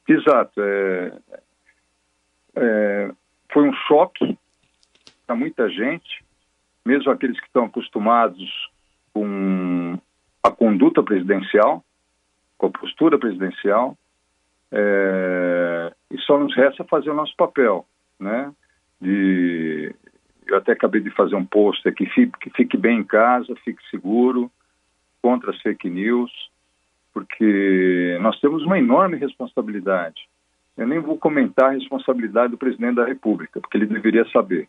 Exato. 0.07 0.61
É, 0.61 1.13
é, 2.57 3.11
foi 3.51 3.67
um 3.67 3.73
choque 3.87 4.37
para 5.25 5.35
muita 5.35 5.69
gente, 5.69 6.23
mesmo 6.85 7.09
aqueles 7.09 7.39
que 7.39 7.47
estão 7.47 7.65
acostumados 7.65 8.70
com 9.13 9.97
a 10.43 10.51
conduta 10.51 11.03
presidencial, 11.03 11.83
com 12.57 12.67
a 12.67 12.71
postura 12.71 13.17
presidencial, 13.17 13.97
é, 14.71 15.93
e 16.09 16.17
só 16.19 16.39
nos 16.39 16.55
resta 16.55 16.83
fazer 16.85 17.09
o 17.09 17.15
nosso 17.15 17.35
papel, 17.35 17.85
né? 18.19 18.51
De, 18.99 19.93
eu 20.47 20.57
até 20.57 20.73
acabei 20.73 21.01
de 21.01 21.09
fazer 21.11 21.35
um 21.35 21.45
post 21.45 21.87
aqui, 21.87 22.05
fique, 22.07 22.37
que 22.39 22.49
fique 22.51 22.77
bem 22.77 22.99
em 22.99 23.03
casa, 23.03 23.53
fique 23.63 23.81
seguro, 23.89 24.51
contra 25.21 25.51
as 25.51 25.61
fake 25.61 25.89
news, 25.89 26.31
porque 27.13 28.17
nós 28.21 28.39
temos 28.39 28.63
uma 28.63 28.77
enorme 28.79 29.17
responsabilidade. 29.17 30.21
Eu 30.77 30.87
nem 30.87 30.99
vou 30.99 31.17
comentar 31.17 31.69
a 31.69 31.73
responsabilidade 31.73 32.51
do 32.51 32.57
presidente 32.57 32.95
da 32.95 33.05
República, 33.05 33.59
porque 33.59 33.77
ele 33.77 33.85
deveria 33.85 34.25
saber. 34.29 34.67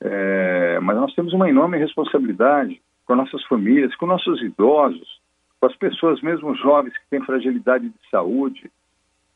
É, 0.00 0.78
mas 0.80 0.96
nós 0.96 1.14
temos 1.14 1.32
uma 1.32 1.48
enorme 1.48 1.78
responsabilidade 1.78 2.80
com 3.06 3.14
nossas 3.14 3.44
famílias, 3.44 3.94
com 3.96 4.06
nossos 4.06 4.42
idosos, 4.42 5.20
com 5.60 5.66
as 5.66 5.76
pessoas 5.76 6.20
mesmo 6.20 6.54
jovens 6.54 6.96
que 6.96 7.08
têm 7.10 7.24
fragilidade 7.24 7.88
de 7.88 8.10
saúde, 8.10 8.70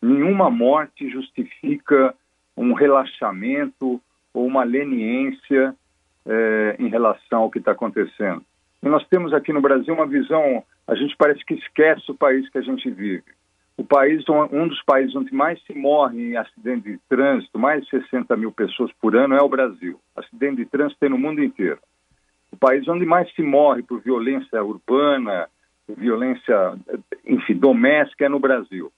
nenhuma 0.02 0.50
morte 0.50 1.08
justifica 1.08 2.14
um 2.56 2.72
relaxamento 2.72 4.00
ou 4.32 4.46
uma 4.46 4.64
leniência 4.64 5.74
é, 6.26 6.76
em 6.78 6.88
relação 6.88 7.42
ao 7.42 7.50
que 7.50 7.58
está 7.58 7.72
acontecendo. 7.72 8.42
E 8.82 8.88
nós 8.88 9.06
temos 9.08 9.32
aqui 9.32 9.52
no 9.52 9.60
Brasil 9.60 9.94
uma 9.94 10.06
visão, 10.06 10.62
a 10.86 10.94
gente 10.94 11.16
parece 11.16 11.44
que 11.44 11.54
esquece 11.54 12.10
o 12.10 12.14
país 12.14 12.48
que 12.48 12.58
a 12.58 12.62
gente 12.62 12.90
vive. 12.90 13.24
O 13.76 13.84
país, 13.84 14.24
um 14.52 14.66
dos 14.66 14.82
países 14.84 15.14
onde 15.14 15.34
mais 15.34 15.62
se 15.64 15.74
morre 15.74 16.30
em 16.30 16.36
acidente 16.36 16.90
de 16.90 16.98
trânsito, 17.08 17.58
mais 17.58 17.84
de 17.84 17.90
60 17.90 18.34
mil 18.36 18.50
pessoas 18.50 18.90
por 19.00 19.14
ano, 19.14 19.34
é 19.34 19.42
o 19.42 19.48
Brasil. 19.48 20.00
Acidente 20.16 20.56
de 20.56 20.66
trânsito 20.66 20.98
tem 20.98 21.10
no 21.10 21.18
mundo 21.18 21.42
inteiro. 21.42 21.78
O 22.56 22.58
país 22.58 22.88
onde 22.88 23.04
mais 23.04 23.30
se 23.34 23.42
morre 23.42 23.82
por 23.82 24.00
violência 24.00 24.64
urbana, 24.64 25.46
violência, 25.86 26.74
enfim, 27.26 27.52
doméstica 27.52 28.24
é 28.24 28.28
no 28.30 28.40
Brasil. 28.40 28.90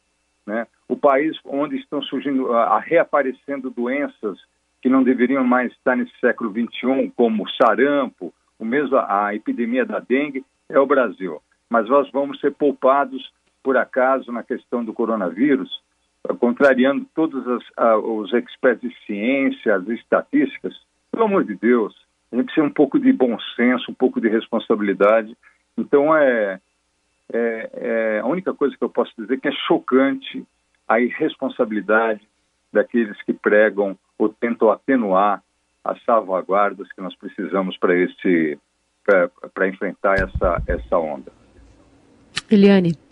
Né? 0.47 0.65
O 0.89 0.97
país 0.97 1.37
onde 1.45 1.75
estão 1.75 2.01
surgindo, 2.01 2.53
a, 2.53 2.79
reaparecendo 2.79 3.69
doenças 3.69 4.39
que 4.81 4.89
não 4.89 5.03
deveriam 5.03 5.43
mais 5.43 5.73
estar 5.73 5.97
nesse 5.97 6.17
século 6.21 6.53
XXI, 6.53 7.13
como 7.17 7.51
sarampo, 7.51 8.33
o 8.61 8.65
mesmo 8.65 8.97
a 8.97 9.35
epidemia 9.35 9.85
da 9.85 9.99
dengue, 9.99 10.45
é 10.69 10.79
o 10.79 10.87
Brasil. 10.87 11.43
Mas 11.69 11.89
nós 11.89 12.09
vamos 12.13 12.39
ser 12.39 12.53
poupados, 12.53 13.29
por 13.61 13.77
acaso, 13.77 14.31
na 14.31 14.45
questão 14.45 14.85
do 14.85 14.93
coronavírus, 14.93 15.83
contrariando 16.39 17.05
todos 17.13 17.45
as, 17.49 17.65
os 18.05 18.33
experts 18.35 18.89
de 18.89 18.97
ciência, 19.05 19.75
as 19.75 19.89
estatísticas. 19.89 20.81
Pelo 21.11 21.25
amor 21.25 21.43
de 21.43 21.57
Deus, 21.57 22.07
a 22.31 22.37
gente 22.37 22.47
precisa 22.47 22.67
um 22.67 22.73
pouco 22.73 22.99
de 22.99 23.13
bom 23.13 23.39
senso, 23.57 23.91
um 23.91 23.95
pouco 23.95 24.21
de 24.21 24.29
responsabilidade. 24.29 25.37
Então, 25.77 26.15
é, 26.17 26.61
é, 27.33 27.71
é, 27.73 28.21
a 28.21 28.27
única 28.27 28.53
coisa 28.53 28.77
que 28.77 28.85
eu 28.85 28.91
posso 28.91 29.13
dizer 29.19 29.35
é 29.35 29.37
que 29.39 29.49
é 29.49 29.53
chocante 29.67 30.45
a 30.87 31.01
irresponsabilidade 31.01 32.21
daqueles 32.73 33.21
que 33.23 33.33
pregam 33.33 33.97
ou 34.19 34.29
tentam 34.29 34.71
atenuar 34.71 35.43
as 35.85 36.03
salvaguardas 36.05 36.91
que 36.93 37.01
nós 37.01 37.15
precisamos 37.17 37.77
para 37.79 37.97
esse 37.97 38.59
para 39.55 39.67
enfrentar 39.67 40.17
essa 40.19 40.63
essa 40.67 40.99
onda. 40.99 41.33
Eliane. 42.51 43.08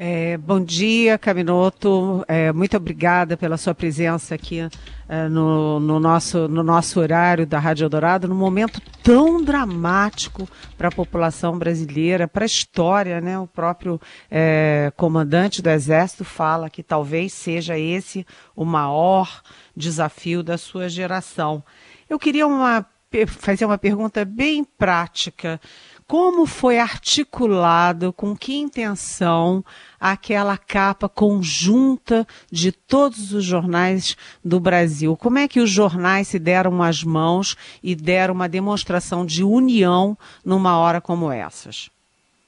É, 0.00 0.36
bom 0.38 0.60
dia, 0.60 1.18
Caminoto. 1.18 2.24
É, 2.28 2.52
muito 2.52 2.76
obrigada 2.76 3.36
pela 3.36 3.56
sua 3.56 3.74
presença 3.74 4.36
aqui 4.36 4.60
é, 5.08 5.28
no, 5.28 5.80
no, 5.80 5.98
nosso, 5.98 6.46
no 6.46 6.62
nosso 6.62 7.00
horário 7.00 7.44
da 7.44 7.58
Rádio 7.58 7.84
Eldorado, 7.84 8.28
num 8.28 8.36
momento 8.36 8.80
tão 9.02 9.42
dramático 9.42 10.48
para 10.76 10.86
a 10.86 10.92
população 10.92 11.58
brasileira, 11.58 12.28
para 12.28 12.44
a 12.44 12.46
história. 12.46 13.20
Né? 13.20 13.36
O 13.40 13.48
próprio 13.48 14.00
é, 14.30 14.92
comandante 14.96 15.60
do 15.60 15.68
Exército 15.68 16.24
fala 16.24 16.70
que 16.70 16.84
talvez 16.84 17.32
seja 17.32 17.76
esse 17.76 18.24
o 18.54 18.64
maior 18.64 19.42
desafio 19.76 20.44
da 20.44 20.56
sua 20.56 20.88
geração. 20.88 21.60
Eu 22.08 22.20
queria 22.20 22.46
uma, 22.46 22.86
fazer 23.26 23.64
uma 23.64 23.76
pergunta 23.76 24.24
bem 24.24 24.62
prática 24.62 25.60
como 26.08 26.46
foi 26.46 26.78
articulado, 26.78 28.14
com 28.14 28.34
que 28.34 28.56
intenção 28.56 29.62
aquela 30.00 30.56
capa 30.56 31.06
conjunta 31.06 32.26
de 32.50 32.72
todos 32.72 33.34
os 33.34 33.44
jornais 33.44 34.16
do 34.42 34.58
Brasil? 34.58 35.14
Como 35.18 35.36
é 35.36 35.46
que 35.46 35.60
os 35.60 35.70
jornais 35.70 36.28
se 36.28 36.38
deram 36.38 36.82
as 36.82 37.04
mãos 37.04 37.56
e 37.82 37.94
deram 37.94 38.32
uma 38.32 38.48
demonstração 38.48 39.26
de 39.26 39.44
união 39.44 40.16
numa 40.42 40.78
hora 40.78 40.98
como 40.98 41.30
essas? 41.30 41.90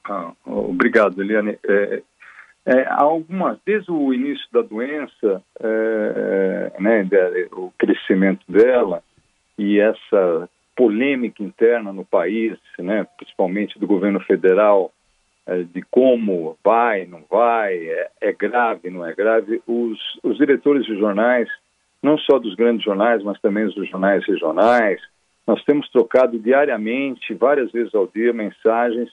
Ah, 0.05 0.31
obrigado, 0.43 1.21
Eliane. 1.21 1.59
É, 1.63 2.01
é, 2.65 2.87
algumas, 2.89 3.59
desde 3.63 3.91
o 3.91 4.11
início 4.11 4.47
da 4.51 4.63
doença, 4.63 5.43
é, 5.59 6.71
é 6.75 6.81
né, 6.81 7.07
o 7.51 7.71
crescimento 7.77 8.43
dela 8.51 9.03
e 9.55 9.79
essa 9.79 10.49
polêmica 10.75 11.43
interna 11.43 11.91
no 11.91 12.05
país, 12.05 12.57
né, 12.79 13.05
principalmente 13.17 13.79
do 13.79 13.87
governo 13.87 14.19
federal, 14.21 14.91
é, 15.45 15.63
de 15.63 15.81
como 15.89 16.57
vai, 16.63 17.05
não 17.05 17.23
vai, 17.29 17.75
é, 17.75 18.09
é, 18.21 18.31
grave, 18.31 18.89
não 18.89 19.05
é 19.05 19.13
grave. 19.13 19.61
Os, 19.67 19.99
os 20.23 20.37
diretores 20.37 20.85
de 20.85 20.97
jornais, 20.97 21.49
não 22.01 22.17
só 22.17 22.39
dos 22.39 22.55
grandes 22.55 22.83
jornais, 22.83 23.23
mas 23.23 23.39
também 23.41 23.65
dos 23.65 23.89
jornais 23.89 24.25
regionais, 24.25 25.01
nós 25.45 25.63
temos 25.63 25.89
trocado 25.89 26.37
diariamente, 26.39 27.33
várias 27.33 27.71
vezes 27.71 27.93
ao 27.95 28.07
dia, 28.07 28.31
mensagens 28.31 29.09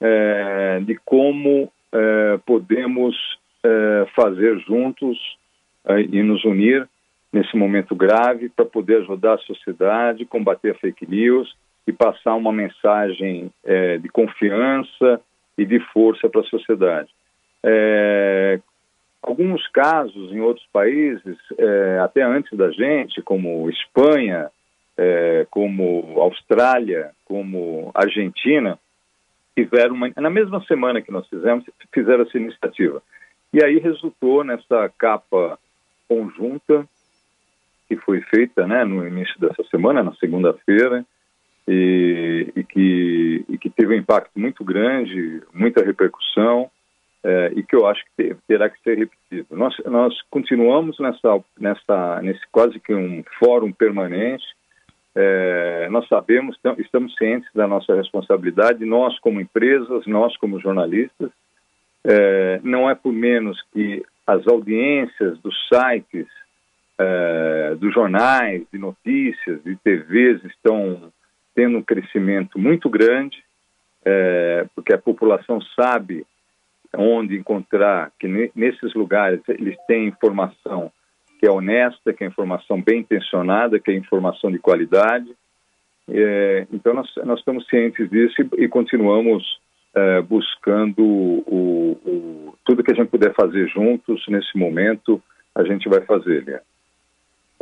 é, 0.00 0.80
de 0.80 0.96
como 1.04 1.72
é, 1.92 2.38
podemos 2.44 3.16
é, 3.64 4.06
fazer 4.14 4.58
juntos 4.60 5.18
e 6.12 6.22
nos 6.22 6.44
unir 6.44 6.88
nesse 7.32 7.56
momento 7.56 7.94
grave 7.94 8.48
para 8.50 8.64
poder 8.64 8.98
ajudar 8.98 9.34
a 9.34 9.38
sociedade, 9.38 10.26
combater 10.26 10.72
a 10.72 10.78
fake 10.78 11.08
news 11.08 11.56
e 11.86 11.92
passar 11.92 12.34
uma 12.34 12.52
mensagem 12.52 13.50
é, 13.64 13.98
de 13.98 14.08
confiança 14.08 15.20
e 15.56 15.64
de 15.64 15.80
força 15.92 16.28
para 16.28 16.42
a 16.42 16.44
sociedade. 16.44 17.08
É, 17.64 18.60
alguns 19.22 19.66
casos 19.68 20.32
em 20.32 20.40
outros 20.40 20.66
países, 20.72 21.38
é, 21.58 21.98
até 22.00 22.22
antes 22.22 22.56
da 22.56 22.70
gente, 22.70 23.22
como 23.22 23.68
Espanha, 23.70 24.50
é, 24.96 25.46
como 25.50 26.20
Austrália, 26.20 27.10
como 27.24 27.90
Argentina, 27.94 28.78
tiveram 29.56 29.94
uma, 29.94 30.10
na 30.16 30.30
mesma 30.30 30.62
semana 30.64 31.00
que 31.00 31.10
nós 31.10 31.26
fizemos, 31.28 31.64
fizeram 31.92 32.24
essa 32.24 32.38
iniciativa. 32.38 33.02
E 33.52 33.62
aí 33.62 33.78
resultou 33.78 34.44
nessa 34.44 34.90
capa 34.98 35.58
conjunta 36.08 36.86
que 37.92 37.96
foi 38.04 38.22
feita 38.22 38.66
né, 38.66 38.84
no 38.84 39.06
início 39.06 39.38
dessa 39.38 39.62
semana, 39.64 40.02
na 40.02 40.14
segunda-feira, 40.14 41.04
e, 41.68 42.50
e, 42.56 42.64
que, 42.64 43.44
e 43.50 43.58
que 43.58 43.68
teve 43.68 43.94
um 43.94 43.98
impacto 43.98 44.30
muito 44.34 44.64
grande, 44.64 45.42
muita 45.52 45.84
repercussão, 45.84 46.70
é, 47.22 47.52
e 47.54 47.62
que 47.62 47.76
eu 47.76 47.86
acho 47.86 48.02
que 48.16 48.34
terá 48.48 48.70
que 48.70 48.80
ser 48.82 48.98
repetido. 48.98 49.46
Nós, 49.54 49.76
nós 49.84 50.14
continuamos 50.30 50.98
nessa, 50.98 51.38
nessa, 51.60 52.22
nesse 52.22 52.40
quase 52.50 52.80
que 52.80 52.94
um 52.94 53.22
fórum 53.38 53.70
permanente, 53.70 54.44
é, 55.14 55.88
nós 55.90 56.08
sabemos, 56.08 56.58
estamos 56.78 57.14
cientes 57.16 57.48
da 57.54 57.68
nossa 57.68 57.94
responsabilidade, 57.94 58.86
nós 58.86 59.18
como 59.20 59.38
empresas, 59.38 60.06
nós 60.06 60.34
como 60.38 60.58
jornalistas, 60.58 61.30
é, 62.04 62.58
não 62.64 62.88
é 62.88 62.94
por 62.94 63.12
menos 63.12 63.62
que 63.70 64.02
as 64.26 64.48
audiências 64.48 65.38
dos 65.40 65.54
sites 65.68 66.26
é, 66.98 67.74
dos 67.76 67.92
jornais, 67.92 68.62
de 68.72 68.78
notícias, 68.78 69.62
de 69.64 69.76
TVs 69.76 70.44
estão 70.44 71.12
tendo 71.54 71.78
um 71.78 71.82
crescimento 71.82 72.58
muito 72.58 72.88
grande, 72.88 73.42
é, 74.04 74.66
porque 74.74 74.94
a 74.94 74.98
população 74.98 75.60
sabe 75.78 76.26
onde 76.94 77.36
encontrar, 77.36 78.12
que 78.18 78.28
nesses 78.54 78.94
lugares 78.94 79.40
eles 79.48 79.76
têm 79.86 80.08
informação 80.08 80.92
que 81.38 81.46
é 81.46 81.50
honesta, 81.50 82.12
que 82.12 82.22
é 82.22 82.26
informação 82.26 82.80
bem 82.80 83.00
intencionada, 83.00 83.80
que 83.80 83.90
é 83.90 83.94
informação 83.94 84.50
de 84.50 84.58
qualidade. 84.58 85.28
É, 86.08 86.66
então 86.72 86.94
nós, 86.94 87.10
nós 87.24 87.38
estamos 87.38 87.66
cientes 87.66 88.08
disso 88.10 88.34
e, 88.42 88.64
e 88.64 88.68
continuamos 88.68 89.42
é, 89.94 90.22
buscando 90.22 91.02
o, 91.02 91.98
o, 92.04 92.54
tudo 92.64 92.84
que 92.84 92.92
a 92.92 92.94
gente 92.94 93.08
puder 93.08 93.34
fazer 93.34 93.66
juntos 93.68 94.24
nesse 94.28 94.56
momento, 94.56 95.22
a 95.54 95.64
gente 95.64 95.88
vai 95.88 96.00
fazer, 96.02 96.44
Lia. 96.44 96.62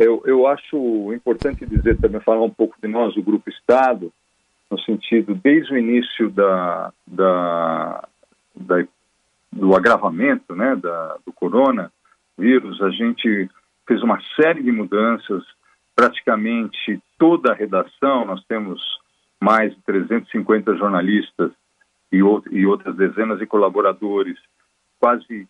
Eu, 0.00 0.22
eu 0.24 0.46
acho 0.46 1.12
importante 1.12 1.66
dizer 1.66 1.98
também, 1.98 2.22
falar 2.22 2.42
um 2.42 2.50
pouco 2.50 2.74
de 2.82 2.88
nós, 2.88 3.14
o 3.18 3.22
Grupo 3.22 3.50
Estado, 3.50 4.10
no 4.70 4.80
sentido, 4.80 5.34
desde 5.34 5.74
o 5.74 5.78
início 5.78 6.30
da, 6.30 6.90
da, 7.06 8.08
da 8.56 8.76
do 9.52 9.76
agravamento 9.76 10.54
né, 10.54 10.74
da, 10.76 11.18
do 11.26 11.32
coronavírus, 11.34 12.80
a 12.80 12.88
gente 12.88 13.50
fez 13.86 14.02
uma 14.02 14.18
série 14.36 14.62
de 14.62 14.72
mudanças, 14.72 15.44
praticamente 15.94 16.98
toda 17.18 17.52
a 17.52 17.54
redação, 17.54 18.24
nós 18.24 18.42
temos 18.44 18.80
mais 19.38 19.74
de 19.74 19.82
350 19.82 20.76
jornalistas 20.76 21.52
e, 22.10 22.18
e 22.52 22.64
outras 22.64 22.96
dezenas 22.96 23.38
de 23.38 23.46
colaboradores, 23.46 24.38
quase 24.98 25.46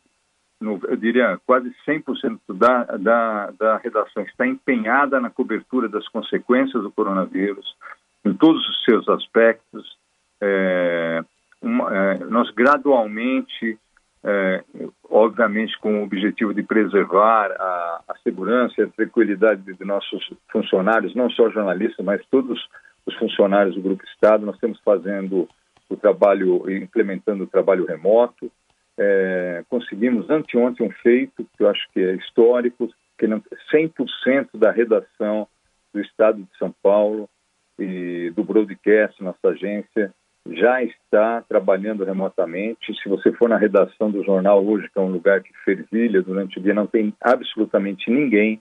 no, 0.61 0.79
eu 0.87 0.97
diria, 0.97 1.41
quase 1.47 1.75
100% 1.89 2.39
da, 2.51 2.85
da, 2.99 3.51
da 3.59 3.77
redação 3.79 4.23
está 4.25 4.47
empenhada 4.47 5.19
na 5.19 5.31
cobertura 5.31 5.89
das 5.89 6.07
consequências 6.09 6.83
do 6.83 6.91
coronavírus, 6.91 7.75
em 8.25 8.35
todos 8.35 8.69
os 8.69 8.85
seus 8.85 9.09
aspectos. 9.09 9.97
É, 10.41 11.25
uma, 11.63 11.95
é, 11.95 12.19
nós 12.25 12.51
gradualmente, 12.51 13.79
é, 14.23 14.63
obviamente 15.09 15.79
com 15.79 16.01
o 16.01 16.05
objetivo 16.05 16.53
de 16.53 16.63
preservar 16.63 17.51
a, 17.53 18.03
a 18.09 18.15
segurança 18.23 18.75
e 18.79 18.85
a 18.85 18.89
tranquilidade 18.89 19.63
de, 19.63 19.75
de 19.75 19.85
nossos 19.85 20.31
funcionários, 20.53 21.15
não 21.15 21.31
só 21.31 21.49
jornalistas, 21.49 22.05
mas 22.05 22.25
todos 22.31 22.61
os 23.07 23.15
funcionários 23.17 23.75
do 23.75 23.83
Grupo 23.83 24.05
Estado, 24.05 24.45
nós 24.45 24.57
estamos 24.57 24.79
fazendo 24.85 25.49
o 25.89 25.97
trabalho, 25.97 26.71
implementando 26.71 27.45
o 27.45 27.47
trabalho 27.47 27.87
remoto, 27.87 28.53
é, 29.03 29.65
conseguimos 29.71 30.29
anteontem 30.29 30.87
um 30.87 30.91
feito 30.91 31.47
que 31.57 31.63
eu 31.63 31.71
acho 31.71 31.89
que 31.91 32.01
é 32.01 32.13
histórico, 32.17 32.87
que 33.19 33.27
100% 33.27 34.51
da 34.55 34.71
redação 34.71 35.49
do 35.93 36.03
Estado 36.03 36.43
de 36.43 36.59
São 36.59 36.71
Paulo 36.83 37.27
e 37.79 38.31
do 38.37 38.45
broadcast, 38.45 39.23
nossa 39.23 39.49
agência, 39.49 40.13
já 40.47 40.83
está 40.83 41.41
trabalhando 41.49 42.05
remotamente. 42.05 42.95
Se 43.03 43.09
você 43.09 43.33
for 43.33 43.49
na 43.49 43.57
redação 43.57 44.11
do 44.11 44.23
jornal 44.23 44.63
hoje, 44.63 44.91
que 44.91 44.99
é 44.99 45.03
um 45.03 45.11
lugar 45.11 45.43
que 45.43 45.53
fervilha 45.65 46.21
durante 46.21 46.59
o 46.59 46.63
dia, 46.63 46.75
não 46.75 46.87
tem 46.87 47.15
absolutamente 47.23 48.11
ninguém. 48.11 48.61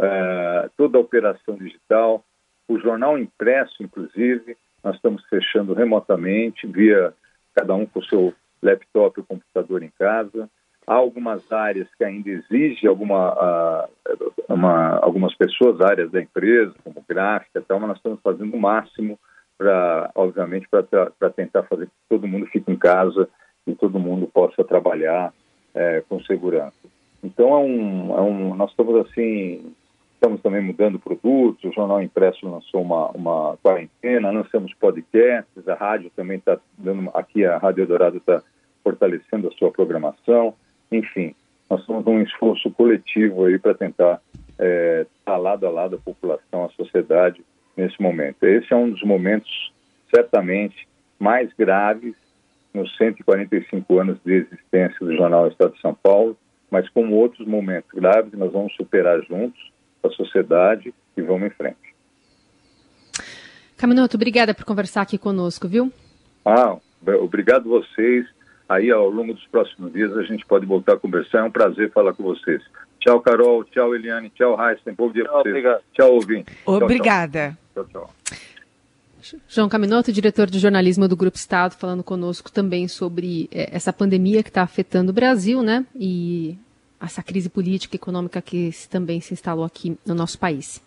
Uh, 0.00 0.70
toda 0.76 0.98
a 0.98 1.00
operação 1.00 1.56
digital, 1.56 2.24
o 2.68 2.78
jornal 2.78 3.16
impresso, 3.16 3.80
inclusive, 3.80 4.56
nós 4.82 4.96
estamos 4.96 5.24
fechando 5.28 5.72
remotamente, 5.72 6.66
via 6.66 7.12
cada 7.54 7.74
um 7.74 7.86
com 7.86 8.00
o 8.00 8.04
seu 8.04 8.34
laptop 8.62 9.20
ou 9.20 9.26
computador 9.26 9.82
em 9.82 9.90
casa. 9.98 10.48
Há 10.86 10.94
algumas 10.94 11.50
áreas 11.52 11.86
que 11.96 12.04
ainda 12.04 12.30
exigem 12.30 12.88
alguma, 12.88 13.34
uh, 13.34 14.32
uma, 14.48 14.98
algumas 15.00 15.34
pessoas, 15.34 15.80
áreas 15.80 16.10
da 16.10 16.22
empresa, 16.22 16.74
como 16.82 17.04
gráfica 17.06 17.62
tal, 17.66 17.78
mas 17.78 17.88
nós 17.88 17.96
estamos 17.98 18.20
fazendo 18.22 18.54
o 18.54 18.60
máximo 18.60 19.18
para, 19.58 20.10
obviamente, 20.14 20.66
para 20.68 21.30
tentar 21.30 21.64
fazer 21.64 21.86
que 21.86 21.92
todo 22.08 22.28
mundo 22.28 22.46
fique 22.46 22.70
em 22.70 22.76
casa 22.76 23.28
e 23.66 23.74
todo 23.74 23.98
mundo 23.98 24.26
possa 24.32 24.64
trabalhar 24.64 25.32
é, 25.74 26.02
com 26.08 26.22
segurança. 26.22 26.88
Então, 27.22 27.48
é 27.50 27.58
um, 27.58 28.16
é 28.16 28.20
um, 28.22 28.54
nós 28.54 28.70
estamos 28.70 29.06
assim, 29.06 29.74
estamos 30.18 30.40
também 30.42 30.60
mudando 30.60 30.98
produtos, 30.98 31.64
o 31.64 31.72
Jornal 31.72 32.02
Impresso 32.02 32.48
lançou 32.48 32.82
uma, 32.82 33.08
uma 33.10 33.56
quarentena, 33.62 34.32
lançamos 34.32 34.74
podcasts, 34.74 35.68
a 35.68 35.74
rádio 35.74 36.10
também 36.14 36.38
está 36.38 36.58
dando, 36.76 37.08
aqui 37.14 37.44
a 37.44 37.56
Rádio 37.56 37.86
Dourado 37.86 38.16
está 38.16 38.42
fortalecendo 38.82 39.46
a 39.46 39.52
sua 39.52 39.70
programação, 39.70 40.54
enfim, 40.90 41.34
nós 41.70 41.84
somos 41.84 42.04
um 42.06 42.20
esforço 42.20 42.68
coletivo 42.72 43.44
aí 43.44 43.58
para 43.58 43.74
tentar 43.74 44.20
é, 44.58 45.06
estar 45.20 45.36
lado 45.36 45.66
a 45.66 45.70
lado 45.70 45.96
a 45.96 45.98
população, 45.98 46.64
a 46.64 46.70
sociedade 46.70 47.40
nesse 47.76 48.00
momento. 48.02 48.42
Esse 48.42 48.72
é 48.72 48.76
um 48.76 48.90
dos 48.90 49.02
momentos 49.04 49.72
certamente 50.12 50.88
mais 51.18 51.52
graves 51.52 52.14
nos 52.74 52.96
145 52.96 53.98
anos 53.98 54.18
de 54.24 54.32
existência 54.32 54.98
do 54.98 55.14
Jornal 55.16 55.46
Estado 55.46 55.74
de 55.74 55.80
São 55.80 55.94
Paulo, 55.94 56.36
mas 56.70 56.88
como 56.88 57.14
outros 57.14 57.46
momentos 57.46 57.90
graves, 57.92 58.32
nós 58.32 58.52
vamos 58.52 58.74
superar 58.74 59.22
juntos 59.22 59.77
a 60.02 60.08
sociedade 60.10 60.94
e 61.16 61.22
vamos 61.22 61.48
em 61.48 61.50
frente. 61.50 61.94
Caminoto, 63.76 64.16
obrigada 64.16 64.54
por 64.54 64.64
conversar 64.64 65.02
aqui 65.02 65.16
conosco, 65.16 65.68
viu? 65.68 65.92
Ah, 66.44 66.76
obrigado 67.20 67.68
vocês. 67.68 68.26
Aí, 68.68 68.90
ao 68.90 69.08
longo 69.08 69.32
dos 69.32 69.46
próximos 69.46 69.92
dias, 69.92 70.14
a 70.16 70.22
gente 70.24 70.44
pode 70.44 70.66
voltar 70.66 70.94
a 70.94 70.98
conversar. 70.98 71.38
É 71.38 71.42
um 71.44 71.50
prazer 71.50 71.90
falar 71.90 72.12
com 72.12 72.22
vocês. 72.22 72.62
Tchau, 73.00 73.20
Carol. 73.20 73.64
Tchau, 73.64 73.94
Eliane. 73.94 74.30
Tchau, 74.30 74.54
Raíssa. 74.56 74.92
Bom 74.92 75.10
dia 75.10 75.24
para 75.24 75.32
vocês. 75.34 75.54
Obrigado. 75.54 75.82
Tchau, 75.94 76.12
ouvinte. 76.12 76.52
Obrigada. 76.66 77.58
Tchau, 77.72 77.86
tchau. 77.86 78.10
João 79.48 79.68
Caminoto, 79.68 80.12
diretor 80.12 80.48
de 80.48 80.58
jornalismo 80.58 81.08
do 81.08 81.16
Grupo 81.16 81.36
Estado, 81.36 81.74
falando 81.74 82.02
conosco 82.02 82.52
também 82.52 82.88
sobre 82.88 83.48
é, 83.52 83.74
essa 83.74 83.92
pandemia 83.92 84.42
que 84.42 84.50
está 84.50 84.62
afetando 84.62 85.10
o 85.10 85.14
Brasil, 85.14 85.62
né? 85.62 85.86
E 85.94 86.56
essa 87.00 87.22
crise 87.22 87.48
política 87.48 87.94
e 87.94 87.98
econômica 87.98 88.40
que 88.42 88.70
também 88.90 89.20
se 89.20 89.32
instalou 89.32 89.64
aqui 89.64 89.96
no 90.04 90.14
nosso 90.14 90.38
país. 90.38 90.80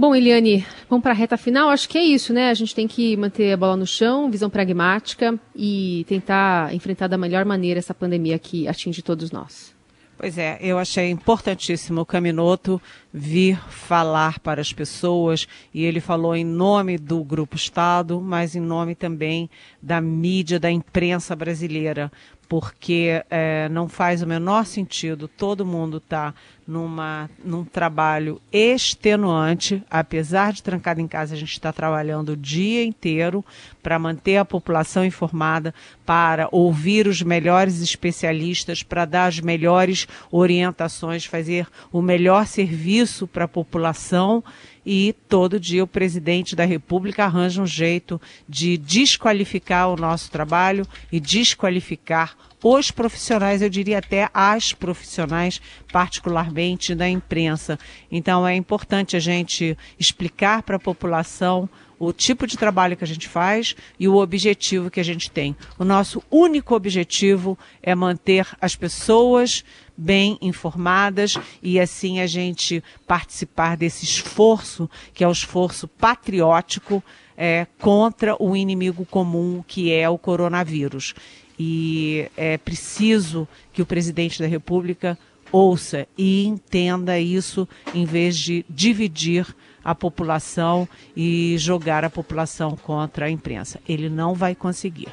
Bom, 0.00 0.14
Eliane, 0.14 0.64
vamos 0.88 1.02
para 1.02 1.12
a 1.12 1.14
reta 1.14 1.36
final. 1.36 1.68
Acho 1.68 1.86
que 1.88 1.98
é 1.98 2.02
isso, 2.02 2.32
né? 2.32 2.48
A 2.48 2.54
gente 2.54 2.74
tem 2.74 2.88
que 2.88 3.16
manter 3.18 3.52
a 3.52 3.56
bola 3.56 3.76
no 3.76 3.86
chão, 3.86 4.30
visão 4.30 4.48
pragmática 4.48 5.38
e 5.54 6.06
tentar 6.08 6.74
enfrentar 6.74 7.06
da 7.06 7.18
melhor 7.18 7.44
maneira 7.44 7.78
essa 7.78 7.92
pandemia 7.92 8.38
que 8.38 8.66
atinge 8.66 9.02
todos 9.02 9.30
nós. 9.30 9.74
Pois 10.16 10.36
é, 10.36 10.58
eu 10.60 10.78
achei 10.78 11.08
importantíssimo 11.08 12.02
o 12.02 12.06
Caminoto 12.06 12.80
vir 13.10 13.58
falar 13.70 14.38
para 14.38 14.60
as 14.60 14.70
pessoas 14.70 15.48
e 15.72 15.82
ele 15.82 15.98
falou 15.98 16.36
em 16.36 16.44
nome 16.44 16.98
do 16.98 17.24
Grupo 17.24 17.56
Estado, 17.56 18.20
mas 18.20 18.54
em 18.54 18.60
nome 18.60 18.94
também 18.94 19.48
da 19.82 19.98
mídia, 19.98 20.60
da 20.60 20.70
imprensa 20.70 21.34
brasileira, 21.34 22.12
porque 22.50 23.24
é, 23.30 23.68
não 23.68 23.88
faz 23.88 24.22
o 24.22 24.26
menor 24.26 24.66
sentido 24.66 25.28
todo 25.28 25.64
mundo 25.64 25.98
estar 25.98 26.32
tá 26.32 26.38
numa, 26.66 27.30
num 27.44 27.64
trabalho 27.64 28.40
extenuante, 28.52 29.84
apesar 29.88 30.52
de 30.52 30.60
trancado 30.60 31.00
em 31.00 31.06
casa, 31.06 31.34
a 31.34 31.38
gente 31.38 31.52
está 31.52 31.72
trabalhando 31.72 32.30
o 32.30 32.36
dia 32.36 32.84
inteiro 32.84 33.44
para 33.80 34.00
manter 34.00 34.36
a 34.36 34.44
população 34.44 35.04
informada, 35.04 35.72
para 36.04 36.48
ouvir 36.50 37.06
os 37.06 37.22
melhores 37.22 37.80
especialistas, 37.82 38.82
para 38.82 39.04
dar 39.04 39.26
as 39.26 39.38
melhores 39.38 40.08
orientações, 40.28 41.24
fazer 41.24 41.68
o 41.92 42.02
melhor 42.02 42.48
serviço 42.48 43.28
para 43.28 43.44
a 43.44 43.48
população 43.48 44.42
e 44.84 45.14
todo 45.28 45.60
dia 45.60 45.84
o 45.84 45.86
presidente 45.86 46.56
da 46.56 46.64
República 46.64 47.24
arranja 47.24 47.62
um 47.62 47.66
jeito 47.66 48.20
de 48.48 48.76
desqualificar 48.76 49.88
o 49.88 49.96
nosso 49.96 50.30
trabalho 50.30 50.86
e 51.12 51.20
desqualificar 51.20 52.36
os 52.62 52.90
profissionais, 52.90 53.62
eu 53.62 53.70
diria 53.70 53.98
até 53.98 54.28
as 54.34 54.72
profissionais, 54.72 55.60
particularmente 55.92 56.94
da 56.94 57.08
imprensa. 57.08 57.78
Então 58.10 58.46
é 58.46 58.54
importante 58.54 59.16
a 59.16 59.20
gente 59.20 59.76
explicar 59.98 60.62
para 60.62 60.76
a 60.76 60.80
população 60.80 61.68
o 62.00 62.14
tipo 62.14 62.46
de 62.46 62.56
trabalho 62.56 62.96
que 62.96 63.04
a 63.04 63.06
gente 63.06 63.28
faz 63.28 63.76
e 63.98 64.08
o 64.08 64.16
objetivo 64.16 64.90
que 64.90 65.00
a 65.00 65.04
gente 65.04 65.30
tem. 65.30 65.54
O 65.78 65.84
nosso 65.84 66.22
único 66.30 66.74
objetivo 66.74 67.58
é 67.82 67.94
manter 67.94 68.46
as 68.58 68.74
pessoas 68.74 69.62
bem 69.94 70.38
informadas 70.40 71.36
e 71.62 71.78
assim 71.78 72.20
a 72.20 72.26
gente 72.26 72.82
participar 73.06 73.76
desse 73.76 74.06
esforço, 74.06 74.88
que 75.12 75.22
é 75.22 75.28
o 75.28 75.32
esforço 75.32 75.86
patriótico 75.86 77.04
é, 77.36 77.66
contra 77.78 78.34
o 78.42 78.56
inimigo 78.56 79.04
comum 79.04 79.62
que 79.66 79.92
é 79.92 80.08
o 80.08 80.16
coronavírus. 80.16 81.14
E 81.62 82.26
é 82.38 82.56
preciso 82.56 83.46
que 83.70 83.82
o 83.82 83.86
presidente 83.86 84.40
da 84.40 84.48
República 84.48 85.18
ouça 85.52 86.08
e 86.16 86.46
entenda 86.46 87.18
isso 87.18 87.68
em 87.94 88.06
vez 88.06 88.38
de 88.38 88.64
dividir 88.66 89.44
a 89.84 89.94
população 89.94 90.88
e 91.14 91.58
jogar 91.58 92.02
a 92.02 92.08
população 92.08 92.78
contra 92.78 93.26
a 93.26 93.30
imprensa. 93.30 93.78
Ele 93.86 94.08
não 94.08 94.32
vai 94.32 94.54
conseguir. 94.54 95.08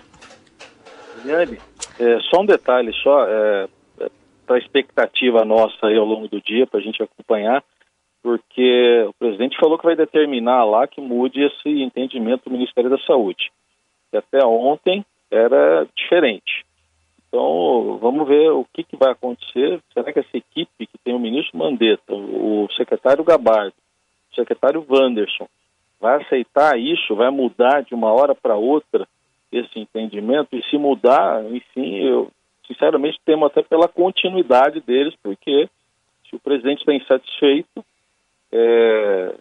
Eliane, 1.21 1.57
é, 1.99 2.19
só 2.29 2.39
um 2.39 2.45
detalhe, 2.45 2.93
só 3.03 3.27
é, 3.27 3.67
é 3.99 4.09
para 4.45 4.55
a 4.55 4.59
expectativa 4.59 5.43
nossa 5.43 5.87
aí 5.87 5.97
ao 5.97 6.05
longo 6.05 6.29
do 6.29 6.41
dia, 6.41 6.65
para 6.65 6.79
a 6.79 6.83
gente 6.83 7.03
acompanhar, 7.03 7.61
porque 8.23 9.05
o 9.05 9.13
presidente 9.19 9.59
falou 9.59 9.77
que 9.77 9.85
vai 9.85 9.97
determinar 9.97 10.63
lá 10.63 10.87
que 10.87 11.01
mude 11.01 11.43
esse 11.43 11.81
entendimento 11.81 12.45
do 12.45 12.51
Ministério 12.51 12.89
da 12.89 12.99
Saúde. 12.99 13.51
Que 14.09 14.15
até 14.15 14.45
ontem 14.45 15.05
era 15.31 15.87
diferente. 15.95 16.65
Então, 17.27 17.97
vamos 18.01 18.27
ver 18.27 18.51
o 18.51 18.65
que, 18.73 18.83
que 18.83 18.95
vai 18.95 19.11
acontecer. 19.11 19.81
Será 19.93 20.11
que 20.11 20.19
essa 20.19 20.37
equipe 20.37 20.87
que 20.87 20.97
tem 21.03 21.13
o 21.13 21.19
ministro 21.19 21.57
Mandetta, 21.57 22.13
o 22.13 22.67
secretário 22.75 23.23
Gabardo, 23.23 23.73
o 24.31 24.35
secretário 24.35 24.85
Wanderson, 24.89 25.47
vai 25.99 26.21
aceitar 26.21 26.79
isso, 26.79 27.15
vai 27.15 27.29
mudar 27.29 27.83
de 27.83 27.93
uma 27.93 28.11
hora 28.11 28.33
para 28.33 28.55
outra 28.55 29.07
esse 29.51 29.77
entendimento? 29.77 30.55
E 30.55 30.63
se 30.69 30.77
mudar, 30.77 31.43
enfim, 31.51 31.97
eu 31.97 32.31
sinceramente 32.65 33.19
temo 33.25 33.45
até 33.45 33.61
pela 33.61 33.87
continuidade 33.87 34.79
deles, 34.81 35.13
porque 35.21 35.69
se 36.29 36.35
o 36.35 36.39
presidente 36.39 36.79
está 36.79 36.93
insatisfeito, 36.93 37.83
é, 38.51 39.35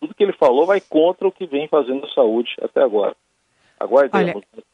tudo 0.00 0.14
que 0.14 0.22
ele 0.22 0.32
falou 0.32 0.66
vai 0.66 0.80
contra 0.80 1.26
o 1.26 1.32
que 1.32 1.46
vem 1.46 1.66
fazendo 1.68 2.04
a 2.04 2.10
saúde 2.10 2.50
até 2.60 2.82
agora. 2.82 3.16
Aguardemos. 3.78 4.42
Olha, 4.54 4.64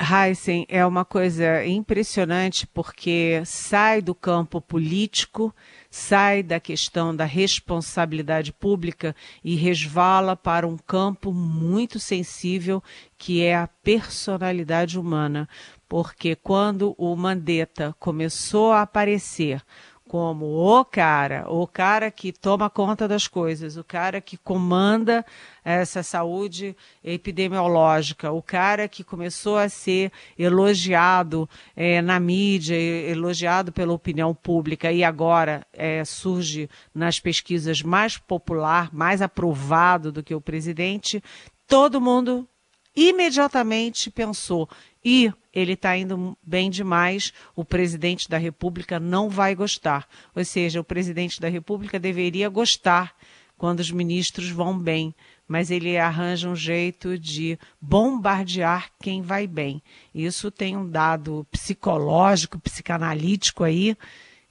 Heisen 0.00 0.64
é 0.68 0.86
uma 0.86 1.04
coisa 1.04 1.66
impressionante 1.66 2.68
porque 2.68 3.42
sai 3.44 4.00
do 4.00 4.14
campo 4.14 4.60
político, 4.60 5.52
sai 5.90 6.40
da 6.40 6.60
questão 6.60 7.14
da 7.14 7.24
responsabilidade 7.24 8.52
pública 8.52 9.14
e 9.42 9.56
resvala 9.56 10.36
para 10.36 10.68
um 10.68 10.76
campo 10.76 11.32
muito 11.32 11.98
sensível 11.98 12.82
que 13.16 13.42
é 13.42 13.56
a 13.56 13.66
personalidade 13.66 14.98
humana. 14.98 15.48
Porque 15.88 16.36
quando 16.36 16.94
o 16.96 17.16
Mandetta 17.16 17.92
começou 17.98 18.70
a 18.70 18.82
aparecer 18.82 19.60
como 20.08 20.46
o 20.46 20.84
cara, 20.86 21.44
o 21.48 21.66
cara 21.66 22.10
que 22.10 22.32
toma 22.32 22.70
conta 22.70 23.06
das 23.06 23.28
coisas, 23.28 23.76
o 23.76 23.84
cara 23.84 24.22
que 24.22 24.38
comanda 24.38 25.24
essa 25.62 26.02
saúde 26.02 26.74
epidemiológica, 27.04 28.32
o 28.32 28.42
cara 28.42 28.88
que 28.88 29.04
começou 29.04 29.58
a 29.58 29.68
ser 29.68 30.10
elogiado 30.38 31.48
é, 31.76 32.00
na 32.00 32.18
mídia, 32.18 32.74
elogiado 32.74 33.70
pela 33.70 33.92
opinião 33.92 34.34
pública 34.34 34.90
e 34.90 35.04
agora 35.04 35.66
é, 35.74 36.02
surge 36.06 36.70
nas 36.94 37.20
pesquisas 37.20 37.82
mais 37.82 38.16
popular, 38.16 38.88
mais 38.90 39.20
aprovado 39.20 40.10
do 40.10 40.22
que 40.22 40.34
o 40.34 40.40
presidente, 40.40 41.22
todo 41.66 42.00
mundo 42.00 42.48
imediatamente 42.96 44.10
pensou: 44.10 44.68
e 45.04 45.30
ele 45.58 45.72
está 45.72 45.96
indo 45.96 46.36
bem 46.42 46.70
demais, 46.70 47.32
o 47.56 47.64
presidente 47.64 48.28
da 48.28 48.38
República 48.38 49.00
não 49.00 49.28
vai 49.28 49.54
gostar. 49.54 50.08
Ou 50.34 50.44
seja, 50.44 50.80
o 50.80 50.84
presidente 50.84 51.40
da 51.40 51.48
República 51.48 51.98
deveria 51.98 52.48
gostar 52.48 53.14
quando 53.56 53.80
os 53.80 53.90
ministros 53.90 54.50
vão 54.50 54.78
bem, 54.78 55.14
mas 55.46 55.70
ele 55.70 55.98
arranja 55.98 56.48
um 56.48 56.54
jeito 56.54 57.18
de 57.18 57.58
bombardear 57.80 58.90
quem 59.00 59.20
vai 59.20 59.46
bem. 59.46 59.82
Isso 60.14 60.50
tem 60.50 60.76
um 60.76 60.88
dado 60.88 61.46
psicológico, 61.50 62.58
psicanalítico 62.60 63.64
aí, 63.64 63.96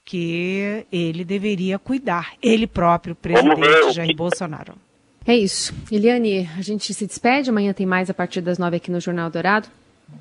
que 0.04 0.86
ele 0.92 1.24
deveria 1.24 1.78
cuidar, 1.78 2.34
ele 2.42 2.66
próprio, 2.66 3.14
presidente 3.14 3.92
Jair 3.92 4.14
Bolsonaro. 4.14 4.74
É 5.26 5.36
isso. 5.36 5.74
Eliane, 5.92 6.48
a 6.56 6.62
gente 6.62 6.94
se 6.94 7.06
despede. 7.06 7.50
Amanhã 7.50 7.74
tem 7.74 7.84
mais 7.84 8.08
a 8.08 8.14
partir 8.14 8.40
das 8.40 8.56
nove 8.56 8.76
aqui 8.76 8.90
no 8.90 9.00
Jornal 9.00 9.28
Dourado. 9.28 9.68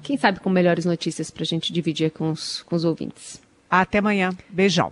Quem 0.04 0.18
sabe 0.18 0.40
com 0.40 0.50
melhores 0.50 0.86
notícias 0.86 1.30
para 1.30 1.44
a 1.44 1.46
gente 1.46 1.74
dividir 1.74 2.12
com 2.12 2.32
os, 2.32 2.62
com 2.64 2.76
os 2.76 2.86
ouvintes. 2.86 3.42
Até 3.70 4.00
amanhã. 4.00 4.32
Beijão. 4.50 4.92